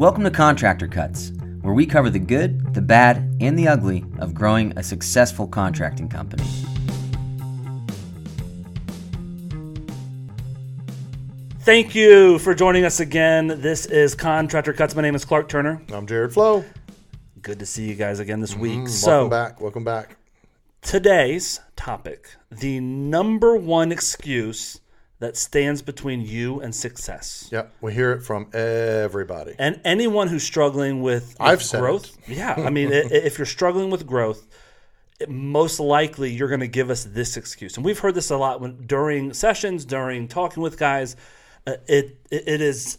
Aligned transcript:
Welcome 0.00 0.24
to 0.24 0.30
Contractor 0.30 0.88
Cuts, 0.88 1.30
where 1.60 1.74
we 1.74 1.84
cover 1.84 2.08
the 2.08 2.18
good, 2.18 2.72
the 2.72 2.80
bad, 2.80 3.36
and 3.38 3.58
the 3.58 3.68
ugly 3.68 4.02
of 4.18 4.32
growing 4.32 4.72
a 4.78 4.82
successful 4.82 5.46
contracting 5.46 6.08
company. 6.08 6.42
Thank 11.58 11.94
you 11.94 12.38
for 12.38 12.54
joining 12.54 12.86
us 12.86 13.00
again. 13.00 13.48
This 13.60 13.84
is 13.84 14.14
Contractor 14.14 14.72
Cuts. 14.72 14.96
My 14.96 15.02
name 15.02 15.14
is 15.14 15.26
Clark 15.26 15.50
Turner. 15.50 15.82
I'm 15.92 16.06
Jared 16.06 16.32
Flo. 16.32 16.64
Good 17.42 17.58
to 17.58 17.66
see 17.66 17.86
you 17.86 17.94
guys 17.94 18.20
again 18.20 18.40
this 18.40 18.56
week. 18.56 18.78
Mm, 18.78 18.88
so, 18.88 19.10
welcome 19.10 19.28
back. 19.28 19.60
Welcome 19.60 19.84
back. 19.84 20.16
today's 20.80 21.60
topic 21.76 22.36
the 22.50 22.80
number 22.80 23.54
one 23.54 23.92
excuse 23.92 24.80
that 25.20 25.36
stands 25.36 25.82
between 25.82 26.22
you 26.22 26.60
and 26.60 26.74
success. 26.74 27.48
Yeah, 27.52 27.66
we 27.80 27.92
hear 27.94 28.12
it 28.12 28.22
from 28.22 28.48
everybody. 28.52 29.54
And 29.58 29.80
anyone 29.84 30.28
who's 30.28 30.42
struggling 30.42 31.02
with, 31.02 31.24
with 31.28 31.36
I've 31.40 31.62
said 31.62 31.80
growth, 31.80 32.16
yeah, 32.28 32.54
I 32.56 32.70
mean, 32.70 32.90
if 32.92 33.38
you're 33.38 33.46
struggling 33.46 33.90
with 33.90 34.06
growth, 34.06 34.46
it- 35.20 35.28
most 35.30 35.78
likely 35.78 36.30
you're 36.32 36.48
going 36.48 36.60
to 36.60 36.68
give 36.68 36.90
us 36.90 37.04
this 37.04 37.36
excuse. 37.36 37.76
And 37.76 37.84
we've 37.84 37.98
heard 37.98 38.14
this 38.14 38.30
a 38.30 38.36
lot 38.36 38.60
when, 38.60 38.86
during 38.86 39.32
sessions, 39.34 39.84
during 39.84 40.26
talking 40.26 40.62
with 40.62 40.78
guys. 40.78 41.16
Uh, 41.66 41.74
it, 41.86 42.18
it 42.30 42.48
it 42.48 42.60
is. 42.62 42.98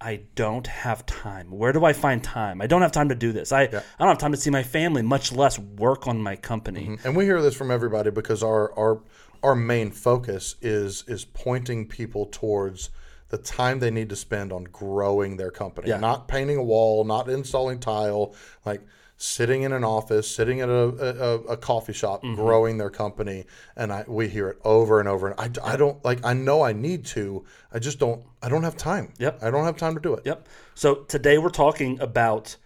I 0.00 0.22
don't 0.34 0.66
have 0.66 1.06
time. 1.06 1.52
Where 1.52 1.72
do 1.72 1.84
I 1.84 1.92
find 1.92 2.24
time? 2.24 2.60
I 2.60 2.66
don't 2.66 2.82
have 2.82 2.90
time 2.90 3.10
to 3.10 3.14
do 3.14 3.30
this. 3.30 3.52
I, 3.52 3.62
I 3.62 3.68
don't 3.68 4.08
have 4.08 4.18
time 4.18 4.32
to 4.32 4.36
see 4.36 4.50
my 4.50 4.64
family, 4.64 5.00
much 5.02 5.30
less 5.30 5.60
work 5.60 6.08
on 6.08 6.20
my 6.20 6.34
company. 6.34 6.98
And 7.04 7.14
we 7.14 7.24
hear 7.24 7.40
this 7.40 7.54
from 7.54 7.70
everybody 7.70 8.10
because 8.10 8.42
our 8.42 8.76
our 8.76 9.00
our 9.42 9.54
main 9.54 9.90
focus 9.90 10.56
is 10.62 11.04
is 11.08 11.24
pointing 11.24 11.86
people 11.88 12.26
towards 12.26 12.90
the 13.28 13.38
time 13.38 13.78
they 13.80 13.90
need 13.90 14.08
to 14.10 14.16
spend 14.16 14.52
on 14.52 14.64
growing 14.64 15.36
their 15.38 15.50
company. 15.50 15.88
Yeah. 15.88 15.98
Not 15.98 16.28
painting 16.28 16.58
a 16.58 16.62
wall, 16.62 17.04
not 17.04 17.28
installing 17.30 17.80
tile, 17.80 18.34
like 18.66 18.82
sitting 19.16 19.62
in 19.62 19.72
an 19.72 19.84
office, 19.84 20.28
sitting 20.30 20.60
at 20.60 20.68
a, 20.68 20.72
a, 20.72 21.34
a 21.52 21.56
coffee 21.56 21.92
shop, 21.94 22.22
Mm-hmm. 22.22 22.34
growing 22.34 22.76
their 22.78 22.90
company. 22.90 23.46
And 23.76 23.92
I 23.92 24.04
we 24.06 24.28
hear 24.28 24.48
it 24.48 24.58
over 24.64 25.00
and 25.00 25.08
over. 25.08 25.28
And 25.30 25.40
I, 25.40 25.72
I 25.72 25.76
don't 25.76 26.04
like 26.04 26.24
I 26.24 26.34
know 26.34 26.62
I 26.62 26.72
need 26.72 27.04
to. 27.06 27.44
I 27.72 27.78
just 27.78 27.98
don't 27.98 28.22
I 28.42 28.48
don't 28.48 28.64
have 28.64 28.76
time. 28.76 29.12
Yep. 29.18 29.42
I 29.42 29.50
don't 29.50 29.64
have 29.64 29.76
time 29.78 29.94
to 29.94 30.00
do 30.00 30.14
it. 30.14 30.22
Yep. 30.26 30.46
So 30.74 30.94
today 31.14 31.38
we're 31.38 31.48
talking 31.50 31.98
about 32.00 32.56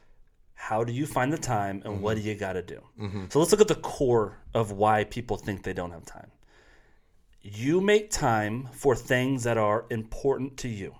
how 0.54 0.82
do 0.82 0.92
you 0.92 1.06
find 1.06 1.32
the 1.32 1.38
time 1.38 1.80
and 1.84 2.02
what 2.02 2.16
do 2.16 2.22
you 2.22 2.34
got 2.34 2.54
to 2.54 2.62
do. 2.62 2.80
So 3.28 3.38
let's 3.38 3.52
look 3.52 3.60
at 3.60 3.68
the 3.68 3.74
core 3.76 4.38
of 4.54 4.72
why 4.72 5.04
people 5.04 5.36
think 5.36 5.62
they 5.62 5.74
don't 5.74 5.92
have 5.92 6.04
time. 6.06 6.30
You 7.54 7.80
make 7.80 8.10
time 8.10 8.68
for 8.72 8.96
things 8.96 9.44
that 9.44 9.56
are 9.56 9.84
important 9.90 10.56
to 10.58 10.68
you. 10.68 10.94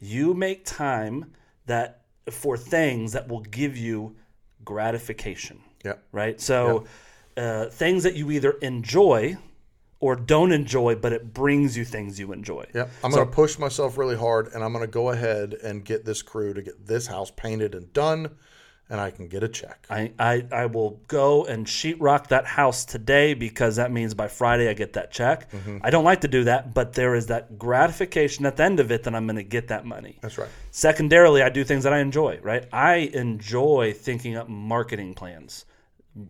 You 0.00 0.34
make 0.34 0.64
time 0.64 1.32
that 1.66 2.02
for 2.30 2.56
things 2.56 3.12
that 3.12 3.28
will 3.28 3.40
give 3.40 3.76
you 3.76 4.16
gratification 4.64 5.60
Yeah. 5.84 5.94
right? 6.12 6.40
So 6.40 6.84
uh, 7.36 7.66
things 7.66 8.02
that 8.04 8.14
you 8.14 8.30
either 8.30 8.52
enjoy 8.62 9.36
or 10.00 10.16
don't 10.16 10.52
enjoy, 10.52 10.94
but 10.96 11.12
it 11.12 11.32
brings 11.34 11.76
you 11.76 11.84
things 11.84 12.18
you 12.18 12.32
enjoy. 12.32 12.64
Yep. 12.74 12.90
I'm 13.02 13.10
going 13.10 13.26
to 13.26 13.32
push 13.32 13.58
myself 13.58 13.96
really 13.98 14.16
hard 14.16 14.48
and 14.54 14.62
I'm 14.62 14.72
going 14.72 14.84
to 14.84 14.90
go 14.90 15.10
ahead 15.10 15.54
and 15.54 15.84
get 15.84 16.04
this 16.04 16.22
crew 16.22 16.54
to 16.54 16.62
get 16.62 16.86
this 16.86 17.06
house 17.06 17.30
painted 17.30 17.74
and 17.74 17.92
done 17.92 18.30
and 18.90 19.00
I 19.00 19.10
can 19.10 19.28
get 19.28 19.42
a 19.42 19.48
check. 19.48 19.86
I, 19.88 20.12
I, 20.18 20.44
I 20.52 20.66
will 20.66 21.00
go 21.08 21.44
and 21.46 21.66
sheetrock 21.66 22.28
that 22.28 22.44
house 22.46 22.84
today 22.84 23.32
because 23.34 23.76
that 23.76 23.90
means 23.90 24.12
by 24.14 24.28
Friday 24.28 24.68
I 24.68 24.74
get 24.74 24.92
that 24.92 25.10
check. 25.10 25.48
I 25.82 25.90
don't 25.90 26.04
like 26.04 26.20
to 26.20 26.28
do 26.28 26.44
that, 26.44 26.74
but 26.74 26.92
there 26.92 27.14
is 27.14 27.26
that 27.28 27.58
gratification 27.58 28.44
at 28.46 28.56
the 28.56 28.62
end 28.64 28.80
of 28.80 28.92
it 28.92 29.04
that 29.04 29.14
I'm 29.14 29.26
going 29.26 29.36
to 29.36 29.42
get 29.42 29.68
that 29.68 29.86
money. 29.86 30.18
That's 30.20 30.36
right. 30.36 30.48
Secondarily, 30.70 31.42
I 31.42 31.48
do 31.48 31.64
things 31.64 31.84
that 31.84 31.92
I 31.94 32.00
enjoy, 32.00 32.38
right? 32.42 32.66
I 32.72 32.96
enjoy 33.14 33.94
thinking 33.96 34.36
up 34.36 34.48
marketing 34.48 35.14
plans. 35.14 35.64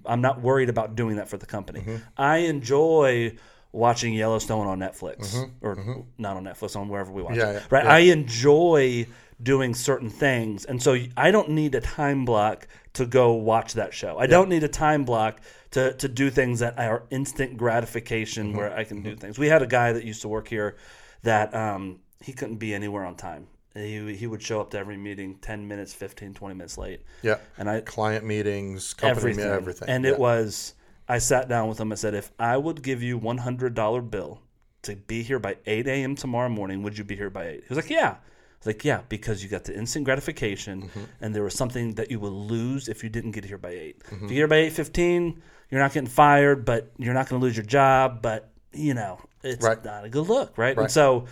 I'm 0.06 0.20
not 0.20 0.40
worried 0.40 0.68
about 0.70 0.94
doing 0.94 1.16
that 1.16 1.28
for 1.28 1.36
the 1.36 1.46
company. 1.46 1.80
Mm-hmm. 1.80 1.96
I 2.16 2.36
enjoy 2.38 3.36
watching 3.72 4.14
Yellowstone 4.14 4.68
on 4.68 4.78
Netflix 4.78 5.50
or 5.60 6.04
not 6.16 6.36
on 6.36 6.44
Netflix, 6.44 6.76
on 6.76 6.88
wherever 6.88 7.10
we 7.10 7.22
watch 7.22 7.32
Mm-hmm. 7.34 7.40
Yeah, 7.40 7.50
it. 7.50 7.54
yeah, 7.54 7.66
right? 7.70 7.84
yeah. 7.84 7.92
I 7.92 7.98
enjoy 8.12 9.06
doing 9.42 9.74
certain 9.74 10.10
things. 10.10 10.64
And 10.64 10.82
so 10.82 10.96
I 11.16 11.30
don't 11.30 11.50
need 11.50 11.74
a 11.74 11.80
time 11.80 12.24
block 12.24 12.68
to 12.94 13.04
go 13.06 13.32
watch 13.32 13.74
that 13.74 13.92
show. 13.92 14.18
I 14.18 14.26
don't 14.26 14.48
need 14.48 14.62
a 14.64 14.68
time 14.68 15.04
block 15.04 15.40
to, 15.72 15.92
to 15.94 16.08
do 16.08 16.30
things 16.30 16.60
that 16.60 16.78
are 16.78 17.02
instant 17.10 17.56
gratification 17.56 18.48
Mm-hmm. 18.48 18.56
where 18.56 18.76
I 18.76 18.84
can 18.84 19.02
do 19.02 19.16
things. 19.16 19.38
We 19.38 19.48
had 19.48 19.62
a 19.62 19.66
guy 19.66 19.92
that 19.92 20.04
used 20.04 20.22
to 20.22 20.28
work 20.28 20.48
here 20.48 20.76
that 21.22 21.54
um, 21.54 22.00
he 22.20 22.32
couldn't 22.32 22.56
be 22.56 22.72
anywhere 22.74 23.04
on 23.04 23.16
time. 23.16 23.48
He, 23.74 24.14
he 24.14 24.28
would 24.28 24.40
show 24.40 24.60
up 24.60 24.70
to 24.70 24.78
every 24.78 24.96
meeting 24.96 25.36
10 25.42 25.66
minutes, 25.66 25.92
15, 25.92 26.32
20 26.34 26.54
minutes 26.54 26.78
late. 26.78 27.00
Yeah. 27.22 27.38
And 27.58 27.68
I, 27.68 27.80
Client 27.80 28.24
meetings, 28.24 28.94
company 28.94 29.32
everything. 29.32 29.50
everything. 29.50 29.88
And 29.88 30.04
Yeah. 30.04 30.12
it 30.12 30.18
was, 30.20 30.74
I 31.08 31.18
sat 31.18 31.48
down 31.48 31.68
with 31.68 31.80
him. 31.80 31.90
I 31.90 31.96
said, 31.96 32.14
if 32.14 32.30
I 32.38 32.56
would 32.56 32.82
give 32.82 33.02
you 33.02 33.18
$100 33.18 34.10
bill 34.10 34.40
to 34.82 34.94
be 34.94 35.22
here 35.24 35.40
by 35.40 35.56
8 35.66 35.88
a.m. 35.88 36.14
tomorrow 36.14 36.48
morning, 36.48 36.82
would 36.84 36.96
you 36.96 37.02
be 37.02 37.16
here 37.16 37.30
by 37.30 37.48
8? 37.48 37.54
He 37.62 37.66
was 37.68 37.76
like, 37.76 37.90
yeah. 37.90 38.16
Like, 38.66 38.84
yeah, 38.84 39.02
because 39.08 39.42
you 39.42 39.48
got 39.48 39.64
the 39.64 39.74
instant 39.76 40.04
gratification 40.04 40.82
Mm-hmm. 40.82 41.00
and 41.20 41.34
there 41.34 41.42
was 41.42 41.54
something 41.54 41.94
that 41.94 42.10
you 42.10 42.18
would 42.20 42.32
lose 42.32 42.88
if 42.88 43.02
you 43.04 43.10
didn't 43.10 43.32
get 43.32 43.44
here 43.44 43.58
by 43.58 43.70
8. 43.70 44.00
Mm-hmm. 44.00 44.14
If 44.14 44.20
you 44.22 44.28
get 44.28 44.34
here 44.34 44.48
by 44.48 44.56
8.15, 44.82 45.36
you're 45.70 45.80
not 45.80 45.92
getting 45.92 46.08
fired, 46.08 46.64
but 46.64 46.90
you're 46.98 47.14
not 47.14 47.28
going 47.28 47.40
to 47.40 47.44
lose 47.46 47.56
your 47.56 47.66
job. 47.66 48.22
But, 48.22 48.50
you 48.72 48.94
know, 48.94 49.18
it's 49.42 49.64
Right. 49.64 49.82
not 49.84 50.04
a 50.04 50.08
good 50.08 50.28
look, 50.28 50.56
right? 50.58 50.76
And 50.76 50.90
so 50.90 51.26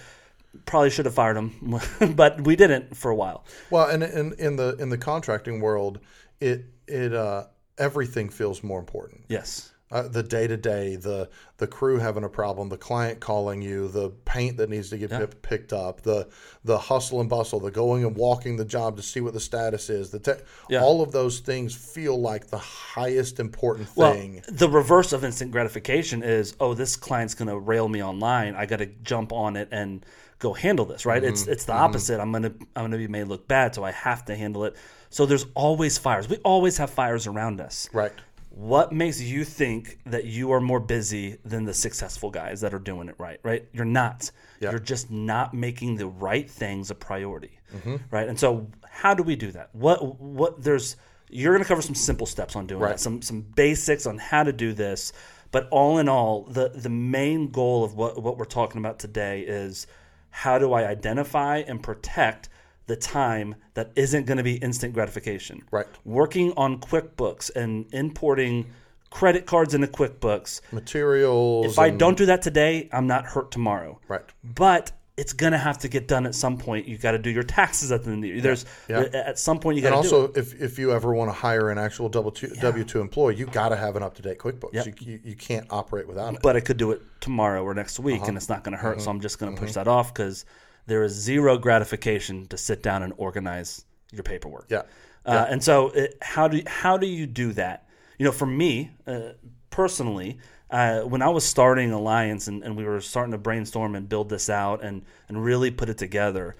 probably 0.67 0.91
should 0.91 1.07
have 1.07 1.15
fired 1.15 1.37
him, 1.37 1.81
but 2.15 2.41
we 2.43 2.57
didn't 2.57 2.97
for 2.97 3.11
a 3.11 3.15
while. 3.15 3.45
Well, 3.71 3.89
and 3.89 4.03
in, 4.03 4.35
in 4.39 4.57
the 4.57 4.77
in 4.79 4.91
the 4.91 4.99
contracting 4.99 5.61
world, 5.61 5.99
it 6.41 6.67
it 6.87 7.15
uh, 7.15 7.45
everything 7.79 8.29
feels 8.29 8.63
more 8.63 8.79
important. 8.79 9.25
Yes. 9.29 9.73
Uh, 9.93 10.09
the 10.09 10.23
day 10.23 10.47
to 10.47 10.57
day, 10.57 10.97
the 10.97 11.29
the 11.59 11.67
crew 11.67 11.99
having 11.99 12.25
a 12.25 12.29
problem, 12.29 12.71
the 12.71 12.79
client 12.79 13.21
calling 13.21 13.61
you, 13.61 13.89
the 13.89 14.09
paint 14.25 14.57
that 14.57 14.71
needs 14.71 14.89
to 14.89 14.97
get 14.97 15.11
pi- 15.11 15.27
picked 15.43 15.73
up, 15.73 16.01
the 16.01 16.27
the 16.65 16.79
hustle 16.79 17.21
and 17.21 17.29
bustle, 17.29 17.61
the 17.61 17.71
going 17.71 18.03
and 18.03 18.17
walking 18.17 18.57
the 18.57 18.65
job 18.65 18.97
to 18.97 19.03
see 19.03 19.21
what 19.21 19.35
the 19.35 19.41
status 19.41 19.91
is, 19.91 20.09
the 20.11 20.19
te- 20.19 20.43
Yeah. 20.71 20.83
all 20.83 21.03
of 21.03 21.13
those 21.13 21.41
things 21.41 21.75
feel 21.75 22.19
like 22.19 22.47
the 22.47 22.57
highest 22.57 23.39
important 23.39 23.87
thing. 23.91 24.35
Well, 24.49 24.57
the 24.57 24.69
reverse 24.71 25.13
of 25.13 25.25
instant 25.25 25.53
gratification 25.53 26.23
is, 26.23 26.57
oh, 26.59 26.73
this 26.73 26.97
client's 26.97 27.35
going 27.35 27.49
to 27.49 27.59
rail 27.59 27.87
me 27.87 28.03
online. 28.03 28.55
I 28.57 28.65
got 28.65 28.79
to 28.79 28.87
jump 29.03 29.31
on 29.33 29.57
it 29.57 29.69
and 29.73 30.07
go 30.39 30.55
handle 30.55 30.87
this, 30.87 31.05
right? 31.05 31.23
It's 31.23 31.43
Mm-hmm. 31.43 31.53
it's 31.53 31.65
the 31.67 31.75
opposite. 31.75 32.19
I'm 32.19 32.33
gonna 32.33 32.53
I'm 32.75 32.85
gonna 32.85 32.97
be 32.97 33.09
made 33.09 33.25
look 33.29 33.47
bad, 33.47 33.75
so 33.75 33.85
I 33.85 33.91
have 33.93 34.25
to 34.25 34.35
handle 34.35 34.65
it. 34.65 34.75
So 35.11 35.27
there's 35.27 35.45
always 35.55 35.99
fires. 35.99 36.31
We 36.31 36.39
always 36.39 36.79
have 36.79 36.89
fires 36.89 37.27
around 37.27 37.61
us. 37.61 37.91
right. 37.93 38.13
What 38.55 38.93
makes 38.93 39.19
you 39.21 39.45
think 39.45 39.99
that 40.05 40.25
you 40.25 40.53
are 40.53 40.61
more 40.61 40.79
busy 40.79 41.39
than 41.43 41.65
the 41.65 41.73
successful 41.73 42.31
guys 42.31 42.61
that 42.61 42.75
are 42.75 42.79
doing 42.79 43.09
it 43.09 43.15
right? 43.19 43.41
Right? 43.43 43.67
You're 43.73 43.87
not. 43.87 44.31
You're 44.61 44.79
just 44.79 45.11
not 45.11 45.55
making 45.55 45.97
the 45.97 46.07
right 46.07 46.49
things 46.49 46.91
a 46.91 46.95
priority, 46.95 47.59
Mm-hmm. 47.75 47.97
right? 48.11 48.29
And 48.29 48.39
so, 48.39 48.69
how 48.89 49.15
do 49.15 49.23
we 49.23 49.35
do 49.37 49.51
that? 49.53 49.71
What 49.73 50.21
what 50.21 50.63
there's 50.63 50.97
you're 51.31 51.55
going 51.55 51.63
to 51.65 51.69
cover 51.69 51.81
some 51.81 51.95
simple 51.95 52.27
steps 52.27 52.55
on 52.55 52.67
doing 52.67 52.83
Right. 52.83 52.91
that, 52.91 53.01
some 53.01 53.23
some 53.23 53.41
basics 53.41 54.05
on 54.07 54.19
how 54.19 54.43
to 54.43 54.53
do 54.53 54.75
this. 54.75 55.13
But 55.51 55.69
all 55.71 55.97
in 55.99 56.09
all, 56.09 56.43
the 56.43 56.69
the 56.69 56.91
main 56.91 57.49
goal 57.51 57.83
of 57.85 57.95
what 57.95 58.23
what 58.23 58.37
we're 58.37 58.45
talking 58.45 58.79
about 58.79 58.99
today 58.99 59.41
is 59.41 59.87
how 60.29 60.59
do 60.59 60.75
I 60.75 60.87
identify 60.87 61.59
and 61.67 61.83
protect 61.83 62.51
the 62.87 62.97
time 62.97 63.55
that 63.75 63.93
isn't 63.97 64.27
going 64.27 64.39
to 64.39 64.43
be 64.43 64.55
instant 64.57 64.93
gratification 64.95 65.63
Right. 65.71 65.87
working 66.05 66.53
on 66.57 66.81
QuickBooks 66.81 67.55
and 67.55 67.87
importing 67.93 68.67
credit 69.11 69.47
cards 69.47 69.75
into 69.75 69.87
QuickBooks. 69.87 70.61
Materials. 70.73 71.67
If 71.73 71.79
I 71.79 71.89
and- 71.89 71.99
don't 71.99 72.17
do 72.17 72.27
that 72.27 72.43
today, 72.43 72.89
I'm 72.93 73.07
not 73.07 73.25
hurt 73.27 73.51
tomorrow. 73.51 74.01
Right. 74.09 74.23
But 74.43 74.93
it's 75.19 75.35
gonna 75.35 75.59
have 75.59 75.77
to 75.79 75.89
get 75.89 76.09
done 76.09 76.25
at 76.25 76.35
some 76.35 76.57
point. 76.57 76.89
You 76.89 76.97
got 76.97 77.11
to 77.13 77.19
do 77.19 77.29
your 77.29 77.43
taxes 77.43 77.93
at 77.93 78.03
the 78.03 78.11
end 78.11 78.19
of 78.19 78.23
the 78.23 78.29
year. 78.29 78.41
There's 78.41 78.65
Yeah. 78.89 79.01
at 79.13 79.39
some 79.39 79.59
point 79.61 79.77
you 79.77 79.87
And 79.87 79.95
got 79.95 80.03
to 80.03 80.09
do 80.09 80.17
also, 80.17 80.33
if, 80.41 80.61
if 80.61 80.79
you 80.79 80.91
ever 80.93 81.13
want 81.15 81.29
to 81.29 81.35
hire 81.35 81.69
an 81.71 81.77
actual 81.79 82.09
W 82.09 82.31
two 82.35 82.49
W 82.49 82.83
two 82.85 83.01
employee, 83.03 83.37
you 83.37 83.45
got 83.47 83.69
to 83.69 83.77
have 83.77 83.95
an 83.97 84.03
up 84.03 84.15
to 84.15 84.23
date 84.23 84.39
QuickBooks. 84.39 84.73
Yep. 84.73 84.87
You, 84.87 84.95
you, 85.01 85.21
you 85.23 85.37
can't 85.37 85.67
operate 85.71 86.09
without 86.09 86.35
it. 86.35 86.41
But 86.43 86.57
I 86.57 86.61
could 86.61 86.79
do 86.79 86.91
it 86.93 87.03
tomorrow 87.21 87.63
or 87.63 87.75
next 87.75 88.01
week, 88.01 88.21
Uh-huh. 88.23 88.29
and 88.29 88.37
it's 88.39 88.49
not 88.49 88.65
going 88.65 88.73
to 88.77 88.83
hurt. 88.83 89.03
So 89.03 89.11
I'm 89.11 89.21
just 89.21 89.39
going 89.39 89.53
to 89.53 89.57
Mm-hmm. 89.57 89.67
push 89.67 89.75
that 89.75 89.87
off 89.87 90.13
because 90.15 90.47
there 90.87 91.03
is 91.03 91.13
zero 91.13 91.59
gratification 91.59 92.47
to 92.47 92.57
sit 92.57 92.83
down 92.83 93.03
and 93.03 93.13
organize 93.17 93.85
your 94.13 94.23
paperwork. 94.23 94.67
yeah, 94.69 94.83
Uh, 95.25 95.47
and 95.49 95.63
so, 95.63 95.91
it, 95.91 96.19
how 96.21 96.49
do 96.49 96.63
how 96.67 96.97
do 96.97 97.07
you 97.07 97.27
do 97.27 97.53
that? 97.53 97.87
You 98.19 98.27
know, 98.27 98.33
for 98.33 98.47
me 98.47 98.91
uh, 99.07 99.33
personally, 99.71 100.39
uh, 100.71 101.01
when 101.01 101.23
I 101.23 101.29
was 101.29 101.45
starting 101.45 101.93
Alliance 101.93 102.49
and, 102.49 102.63
and 102.65 102.77
we 102.77 102.85
were 102.85 103.01
starting 103.01 103.33
to 103.33 103.39
brainstorm 103.39 103.95
and 103.95 104.09
build 104.09 104.29
this 104.29 104.51
out 104.51 104.83
and 104.83 105.05
and 105.29 105.43
really 105.45 105.71
put 105.71 105.89
it 105.89 105.99
together, 105.99 106.57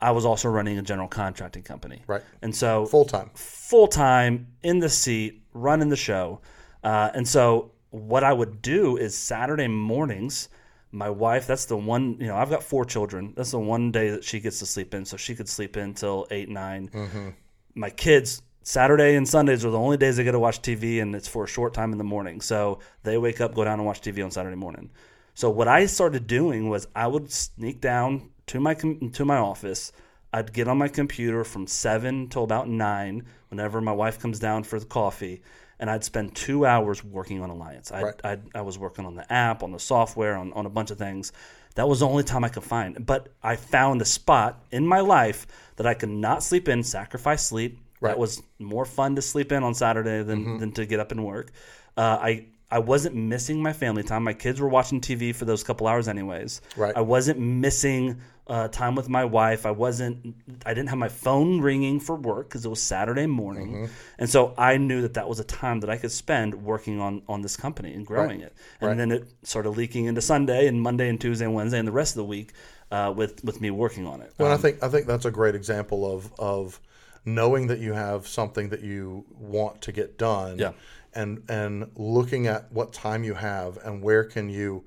I 0.00 0.10
was 0.12 0.24
also 0.24 0.48
running 0.48 0.78
a 0.78 0.82
general 0.82 1.08
contracting 1.08 1.62
company. 1.62 2.02
Right. 2.06 2.22
And 2.42 2.54
so, 2.54 2.86
full 2.86 3.04
time. 3.04 3.30
full 3.34 3.88
time 3.88 4.48
in 4.62 4.78
the 4.78 4.88
seat, 4.88 5.42
running 5.52 5.88
the 5.88 5.96
show. 5.96 6.40
Uh, 6.82 7.10
and 7.14 7.26
so, 7.26 7.72
what 7.90 8.22
I 8.22 8.32
would 8.32 8.60
do 8.62 8.96
is 8.96 9.16
Saturday 9.16 9.68
mornings, 9.68 10.48
my 10.94 11.10
wife, 11.10 11.46
that's 11.46 11.64
the 11.64 11.76
one, 11.76 12.16
you 12.20 12.28
know, 12.28 12.36
I've 12.36 12.50
got 12.50 12.62
four 12.62 12.84
children. 12.84 13.34
That's 13.36 13.50
the 13.50 13.58
one 13.58 13.90
day 13.90 14.10
that 14.10 14.22
she 14.22 14.38
gets 14.38 14.60
to 14.60 14.66
sleep 14.66 14.94
in. 14.94 15.04
So 15.04 15.16
she 15.16 15.34
could 15.34 15.48
sleep 15.48 15.76
in 15.76 15.94
till 15.94 16.26
eight, 16.30 16.48
9 16.48 16.88
Mm-hmm. 16.88 17.28
My 17.74 17.90
kids, 17.90 18.40
Saturday 18.62 19.16
and 19.16 19.28
Sundays 19.28 19.64
are 19.64 19.70
the 19.70 19.78
only 19.78 19.96
days 19.96 20.16
they 20.16 20.22
get 20.22 20.32
to 20.32 20.38
watch 20.38 20.62
TV, 20.62 21.02
and 21.02 21.16
it's 21.16 21.26
for 21.26 21.42
a 21.42 21.48
short 21.48 21.74
time 21.74 21.90
in 21.90 21.98
the 21.98 22.04
morning. 22.04 22.40
So 22.40 22.78
they 23.02 23.18
wake 23.18 23.40
up, 23.40 23.54
go 23.54 23.64
down 23.64 23.80
and 23.80 23.86
watch 23.86 24.00
TV 24.00 24.24
on 24.24 24.30
Saturday 24.30 24.54
morning. 24.54 24.90
So 25.34 25.50
what 25.50 25.66
I 25.66 25.86
started 25.86 26.28
doing 26.28 26.70
was 26.70 26.86
I 26.94 27.08
would 27.08 27.32
sneak 27.32 27.80
down 27.80 28.30
to 28.46 28.60
my 28.60 28.74
com- 28.74 29.10
to 29.10 29.24
my 29.24 29.38
office. 29.38 29.90
I'd 30.32 30.52
get 30.52 30.68
on 30.68 30.78
my 30.78 30.86
computer 30.86 31.42
from 31.42 31.66
seven 31.66 32.28
till 32.28 32.44
about 32.44 32.68
nine, 32.68 33.24
whenever 33.48 33.80
my 33.80 33.92
wife 33.92 34.20
comes 34.20 34.38
down 34.38 34.62
for 34.62 34.78
the 34.78 34.86
coffee, 34.86 35.42
and 35.78 35.90
I'd 35.90 36.04
spend 36.04 36.34
two 36.34 36.66
hours 36.66 37.02
working 37.04 37.42
on 37.42 37.50
Alliance. 37.50 37.92
I 37.92 38.02
Right. 38.02 38.14
I 38.24 38.38
I 38.54 38.60
was 38.62 38.78
working 38.78 39.06
on 39.06 39.14
the 39.14 39.30
app, 39.32 39.62
on 39.62 39.72
the 39.72 39.78
software, 39.78 40.36
on, 40.36 40.52
on 40.52 40.66
a 40.66 40.70
bunch 40.70 40.90
of 40.90 40.98
things. 40.98 41.32
That 41.74 41.88
was 41.88 42.00
the 42.00 42.06
only 42.06 42.22
time 42.22 42.44
I 42.44 42.48
could 42.48 42.62
find. 42.62 43.04
But 43.04 43.28
I 43.42 43.56
found 43.56 44.00
a 44.00 44.04
spot 44.04 44.64
in 44.70 44.86
my 44.86 45.00
life 45.00 45.46
that 45.76 45.86
I 45.86 45.94
could 45.94 46.08
not 46.08 46.42
sleep 46.42 46.68
in, 46.68 46.82
sacrifice 46.84 47.44
sleep. 47.44 47.80
Right. 48.00 48.10
That 48.10 48.18
was 48.18 48.42
more 48.58 48.84
fun 48.84 49.16
to 49.16 49.22
sleep 49.22 49.50
in 49.50 49.62
on 49.62 49.74
Saturday 49.74 50.22
than, 50.22 50.58
than 50.58 50.72
to 50.72 50.86
get 50.86 51.00
up 51.00 51.10
and 51.10 51.24
work. 51.24 51.50
Uh, 51.96 52.18
I 52.20 52.46
I 52.74 52.80
wasn't 52.80 53.14
missing 53.14 53.62
my 53.62 53.72
family 53.72 54.02
time. 54.02 54.24
My 54.24 54.32
kids 54.34 54.60
were 54.60 54.68
watching 54.68 55.00
TV 55.00 55.32
for 55.32 55.44
those 55.44 55.62
couple 55.62 55.86
hours, 55.86 56.08
anyways. 56.08 56.60
Right. 56.76 56.92
I 56.96 57.02
wasn't 57.02 57.38
missing 57.38 58.20
uh, 58.48 58.66
time 58.66 58.96
with 58.96 59.08
my 59.08 59.24
wife. 59.24 59.64
I 59.64 59.70
wasn't. 59.70 60.34
I 60.66 60.74
didn't 60.74 60.88
have 60.88 60.98
my 60.98 61.08
phone 61.08 61.60
ringing 61.60 62.00
for 62.00 62.16
work 62.16 62.48
because 62.48 62.64
it 62.64 62.68
was 62.68 62.82
Saturday 62.82 63.26
morning, 63.26 63.88
and 64.18 64.28
so 64.28 64.54
I 64.58 64.76
knew 64.76 65.02
that 65.02 65.14
that 65.14 65.28
was 65.28 65.38
a 65.38 65.44
time 65.44 65.80
that 65.80 65.88
I 65.88 65.96
could 65.96 66.10
spend 66.10 66.52
working 66.64 67.00
on 67.00 67.22
on 67.28 67.42
this 67.42 67.56
company 67.56 67.94
and 67.94 68.04
growing 68.04 68.40
it. 68.40 68.52
And 68.80 68.88
Right. 68.88 68.96
then 68.96 69.12
it 69.12 69.24
started 69.44 69.70
leaking 69.70 70.06
into 70.06 70.20
Sunday 70.20 70.66
and 70.66 70.82
Monday 70.82 71.08
and 71.08 71.20
Tuesday 71.20 71.44
and 71.44 71.54
Wednesday 71.54 71.78
and 71.78 71.86
the 71.88 71.92
rest 71.92 72.14
of 72.14 72.18
the 72.18 72.24
week 72.24 72.52
uh, 72.90 73.14
with 73.16 73.44
with 73.44 73.60
me 73.60 73.70
working 73.70 74.04
on 74.04 74.20
it. 74.20 74.32
Well, 74.36 74.50
I 74.52 74.56
think 74.56 74.82
I 74.82 74.88
think 74.88 75.06
that's 75.06 75.24
a 75.26 75.30
great 75.30 75.54
example 75.54 76.00
of 76.12 76.32
of 76.40 76.80
knowing 77.24 77.68
that 77.68 77.78
you 77.78 77.92
have 77.94 78.26
something 78.26 78.68
that 78.70 78.82
you 78.82 79.24
want 79.40 79.80
to 79.80 79.92
get 79.92 80.18
done, 80.18 80.58
Yeah. 80.58 80.72
And 81.14 81.42
and 81.48 81.90
looking 81.96 82.46
at 82.46 82.70
what 82.72 82.92
time 82.92 83.24
you 83.24 83.34
have 83.34 83.76
and 83.84 84.02
where 84.02 84.24
can 84.24 84.48
you 84.48 84.84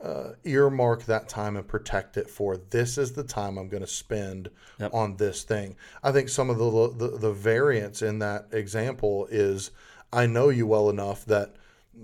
uh, 0.00 0.32
earmark 0.44 1.04
that 1.06 1.28
time 1.28 1.56
and 1.56 1.66
protect 1.66 2.16
it 2.16 2.28
for. 2.28 2.56
This 2.56 2.98
is 2.98 3.12
the 3.12 3.24
time 3.24 3.56
I'm 3.56 3.68
going 3.68 3.82
to 3.82 3.86
spend 3.86 4.50
Yep. 4.78 4.92
on 4.92 5.16
this 5.16 5.42
thing. 5.42 5.74
I 6.02 6.12
think 6.12 6.28
some 6.28 6.50
of 6.50 6.58
the, 6.58 7.08
the 7.08 7.18
the 7.18 7.32
variance 7.32 8.02
in 8.02 8.18
that 8.18 8.48
example 8.52 9.26
is 9.30 9.70
I 10.12 10.26
know 10.26 10.50
you 10.50 10.66
well 10.66 10.90
enough 10.90 11.24
that. 11.26 11.54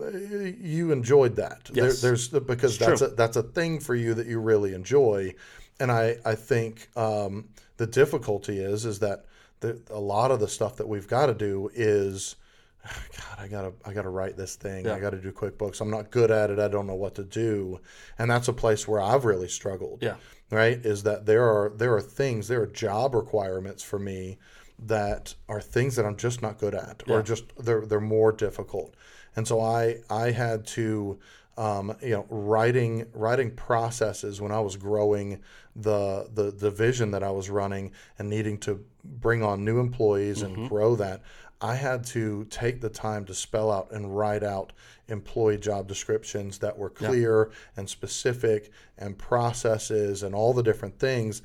uh, 0.00 0.08
You 0.08 0.90
enjoyed 0.90 1.36
that. 1.36 1.64
There, 1.72 1.84
Yes. 1.86 2.00
there's 2.00 2.28
because 2.28 2.76
It's 2.76 2.78
that's 2.86 3.00
true. 3.00 3.08
a, 3.08 3.10
that's 3.14 3.36
a 3.36 3.42
thing 3.42 3.78
for 3.80 3.94
you 3.94 4.14
that 4.14 4.26
you 4.26 4.40
really 4.40 4.72
enjoy, 4.74 5.34
and 5.78 5.92
I 5.92 6.16
I 6.24 6.34
think 6.34 6.88
um, 6.96 7.48
the 7.76 7.86
difficulty 7.86 8.58
is 8.60 8.86
is 8.86 8.98
that 9.00 9.26
the, 9.60 9.80
a 9.90 10.00
lot 10.00 10.30
of 10.30 10.40
the 10.40 10.48
stuff 10.48 10.76
that 10.76 10.88
we've 10.88 11.06
got 11.06 11.26
to 11.26 11.34
do 11.34 11.70
is, 11.74 12.36
God, 12.84 13.38
I 13.38 13.48
gotta 13.48 13.72
I 13.84 13.92
gotta 13.92 14.08
write 14.08 14.36
this 14.36 14.56
thing. 14.56 14.88
I 14.88 14.98
got 14.98 15.10
to 15.10 15.18
do 15.18 15.32
QuickBooks. 15.32 15.80
I'm 15.80 15.90
not 15.90 16.10
good 16.10 16.30
at 16.30 16.50
it. 16.50 16.58
I 16.58 16.68
don't 16.68 16.86
know 16.86 16.94
what 16.94 17.14
to 17.16 17.24
do, 17.24 17.80
and 18.18 18.30
that's 18.30 18.48
a 18.48 18.52
place 18.52 18.86
where 18.88 19.00
I've 19.00 19.24
really 19.24 19.48
struggled. 19.48 20.02
Yeah. 20.02 20.16
Right. 20.50 20.84
Is 20.84 21.02
that 21.04 21.26
there 21.26 21.44
are 21.44 21.72
there 21.76 21.94
are 21.94 22.00
things 22.02 22.48
there 22.48 22.62
are 22.62 22.66
job 22.66 23.14
requirements 23.14 23.82
for 23.82 23.98
me 23.98 24.38
that 24.78 25.34
are 25.48 25.60
things 25.60 25.96
that 25.96 26.04
I'm 26.04 26.16
just 26.16 26.42
not 26.42 26.58
good 26.58 26.74
at, 26.74 27.02
or 27.08 27.22
just 27.22 27.44
they're 27.58 27.86
they're 27.86 28.00
more 28.00 28.32
difficult, 28.32 28.94
and 29.36 29.46
so 29.46 29.60
I 29.60 29.98
I 30.10 30.32
had 30.32 30.66
to 30.68 31.18
um, 31.56 31.94
you 32.02 32.10
know 32.10 32.26
writing 32.28 33.06
writing 33.12 33.52
processes 33.54 34.40
when 34.40 34.50
I 34.52 34.60
was 34.60 34.76
growing 34.76 35.40
the 35.76 36.28
the 36.34 36.50
division 36.52 37.12
that 37.12 37.22
I 37.22 37.30
was 37.30 37.48
running 37.48 37.92
and 38.18 38.28
needing 38.28 38.58
to 38.58 38.84
bring 39.04 39.42
on 39.42 39.64
new 39.64 39.78
employees 39.78 40.42
and 40.42 40.68
grow 40.68 40.96
that. 40.96 41.22
I 41.62 41.76
had 41.76 42.04
to 42.06 42.44
take 42.50 42.80
the 42.80 42.88
time 42.88 43.24
to 43.26 43.34
spell 43.34 43.70
out 43.70 43.92
and 43.92 44.16
write 44.16 44.42
out 44.42 44.72
employee 45.08 45.58
job 45.58 45.86
descriptions 45.86 46.58
that 46.58 46.76
were 46.76 46.90
clear 46.90 47.50
and 47.76 47.88
specific 47.88 48.70
and 48.98 49.16
processes 49.16 50.22
and 50.22 50.34
all 50.34 50.52
the 50.52 50.62
different 50.62 50.98
things 50.98 51.42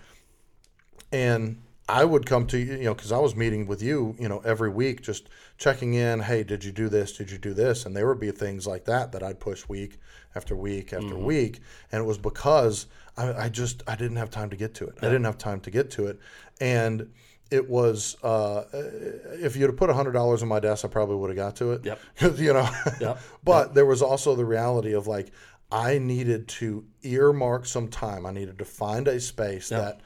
and 1.11 1.61
I 1.89 2.03
would 2.03 2.25
come 2.25 2.47
to 2.47 2.57
you, 2.57 2.73
you 2.73 2.83
know, 2.83 2.93
because 2.93 3.13
I 3.13 3.17
was 3.19 3.35
meeting 3.35 3.65
with 3.65 3.81
you, 3.81 4.15
you 4.19 4.27
know, 4.27 4.39
every 4.39 4.69
week, 4.69 5.01
just 5.01 5.29
checking 5.57 5.93
in. 5.93 6.19
Hey, 6.19 6.43
did 6.43 6.63
you 6.63 6.71
do 6.71 6.89
this? 6.89 7.13
Did 7.15 7.31
you 7.31 7.37
do 7.37 7.53
this? 7.53 7.85
And 7.85 7.95
there 7.95 8.07
would 8.07 8.19
be 8.19 8.31
things 8.31 8.67
like 8.67 8.83
that 8.85 9.13
that 9.13 9.23
I'd 9.23 9.39
push 9.39 9.67
week 9.69 9.97
after 10.35 10.55
week 10.55 10.91
after 10.91 11.15
mm-hmm. 11.15 11.23
week, 11.23 11.59
and 11.91 12.01
it 12.01 12.05
was 12.05 12.17
because 12.17 12.87
I, 13.15 13.33
I 13.33 13.49
just 13.49 13.83
I 13.87 13.95
didn't 13.95 14.17
have 14.17 14.29
time 14.29 14.49
to 14.49 14.57
get 14.57 14.73
to 14.75 14.87
it. 14.87 14.95
I 15.01 15.05
didn't 15.05 15.23
have 15.23 15.37
time 15.37 15.61
to 15.61 15.71
get 15.71 15.89
to 15.91 16.07
it, 16.07 16.19
and 16.59 17.09
it 17.51 17.69
was 17.69 18.17
uh, 18.23 18.63
if 18.73 19.55
you'd 19.55 19.67
have 19.67 19.77
put 19.77 19.89
hundred 19.89 20.13
dollars 20.13 20.41
on 20.41 20.47
my 20.47 20.59
desk, 20.59 20.85
I 20.85 20.87
probably 20.87 21.15
would 21.15 21.29
have 21.29 21.37
got 21.37 21.55
to 21.57 21.73
it. 21.73 21.85
Yep. 21.85 21.99
you 22.37 22.53
know, 22.53 22.69
Yep. 22.99 23.19
but 23.43 23.73
there 23.73 23.85
was 23.85 24.01
also 24.01 24.35
the 24.35 24.45
reality 24.45 24.93
of 24.93 25.07
like 25.07 25.31
I 25.71 25.97
needed 25.97 26.47
to 26.49 26.85
earmark 27.03 27.65
some 27.65 27.87
time. 27.89 28.25
I 28.25 28.31
needed 28.31 28.57
to 28.59 28.65
find 28.65 29.07
a 29.07 29.19
space 29.19 29.69
that 29.69 30.01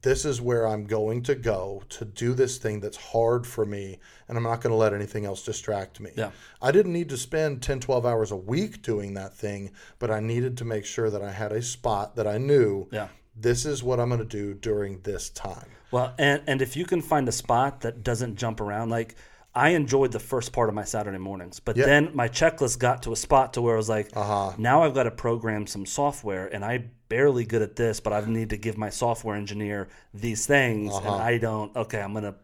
this 0.00 0.26
is 0.26 0.38
where 0.38 0.68
I'm 0.68 0.84
going 0.84 1.22
to 1.24 1.34
go 1.34 1.82
to 1.88 2.04
do 2.04 2.34
this 2.34 2.58
thing 2.58 2.80
that's 2.80 2.98
hard 2.98 3.46
for 3.46 3.64
me, 3.64 4.00
and 4.28 4.36
I'm 4.36 4.44
not 4.44 4.60
going 4.60 4.70
to 4.70 4.76
let 4.76 4.92
anything 4.92 5.24
else 5.24 5.42
distract 5.42 5.98
me. 5.98 6.10
Yeah. 6.14 6.30
I 6.60 6.72
didn't 6.72 6.92
need 6.92 7.08
to 7.08 7.16
spend 7.16 7.62
10, 7.62 7.80
12 7.80 8.04
hours 8.04 8.30
a 8.30 8.36
week 8.36 8.82
doing 8.82 9.14
that 9.14 9.34
thing, 9.34 9.70
but 9.98 10.10
I 10.10 10.20
needed 10.20 10.58
to 10.58 10.64
make 10.66 10.84
sure 10.84 11.08
that 11.08 11.22
I 11.22 11.32
had 11.32 11.52
a 11.52 11.62
spot 11.62 12.16
that 12.16 12.26
I 12.26 12.36
knew 12.36 12.86
Yeah. 12.92 13.08
This 13.36 13.64
is 13.66 13.82
what 13.82 14.00
I'm 14.00 14.08
going 14.08 14.20
to 14.20 14.24
do 14.26 14.54
during 14.54 15.00
this 15.00 15.28
time. 15.30 15.66
Well, 15.90 16.14
and 16.18 16.42
and 16.46 16.60
if 16.62 16.76
you 16.76 16.84
can 16.84 17.00
find 17.02 17.28
a 17.28 17.32
spot 17.32 17.80
that 17.82 18.02
doesn't 18.02 18.36
jump 18.36 18.60
around, 18.60 18.90
like 18.90 19.14
I 19.54 19.70
enjoyed 19.70 20.10
the 20.10 20.18
first 20.18 20.52
part 20.52 20.68
of 20.68 20.74
my 20.74 20.82
Saturday 20.84 21.18
mornings, 21.18 21.60
but 21.60 21.76
Yeah. 21.76 21.86
then 21.86 22.10
my 22.14 22.28
checklist 22.28 22.80
got 22.80 23.04
to 23.04 23.12
a 23.12 23.16
spot 23.16 23.52
to 23.54 23.62
where 23.62 23.74
I 23.74 23.76
was 23.76 23.88
like, 23.88 24.10
Uh-huh. 24.16 24.52
now 24.58 24.82
I've 24.82 24.94
got 24.94 25.04
to 25.04 25.12
program 25.12 25.66
some 25.68 25.86
software, 25.86 26.46
and 26.52 26.64
I 26.64 26.86
barely 27.08 27.44
good 27.44 27.62
at 27.62 27.76
this, 27.76 28.00
but 28.00 28.12
I 28.12 28.24
need 28.26 28.50
to 28.50 28.56
give 28.56 28.76
my 28.76 28.90
software 28.90 29.36
engineer 29.36 29.86
these 30.12 30.46
things, 30.46 30.96
and 30.96 31.06
I 31.06 31.38
don't. 31.38 31.74
Okay, 31.76 32.00
I'm 32.00 32.12
gonna 32.14 32.34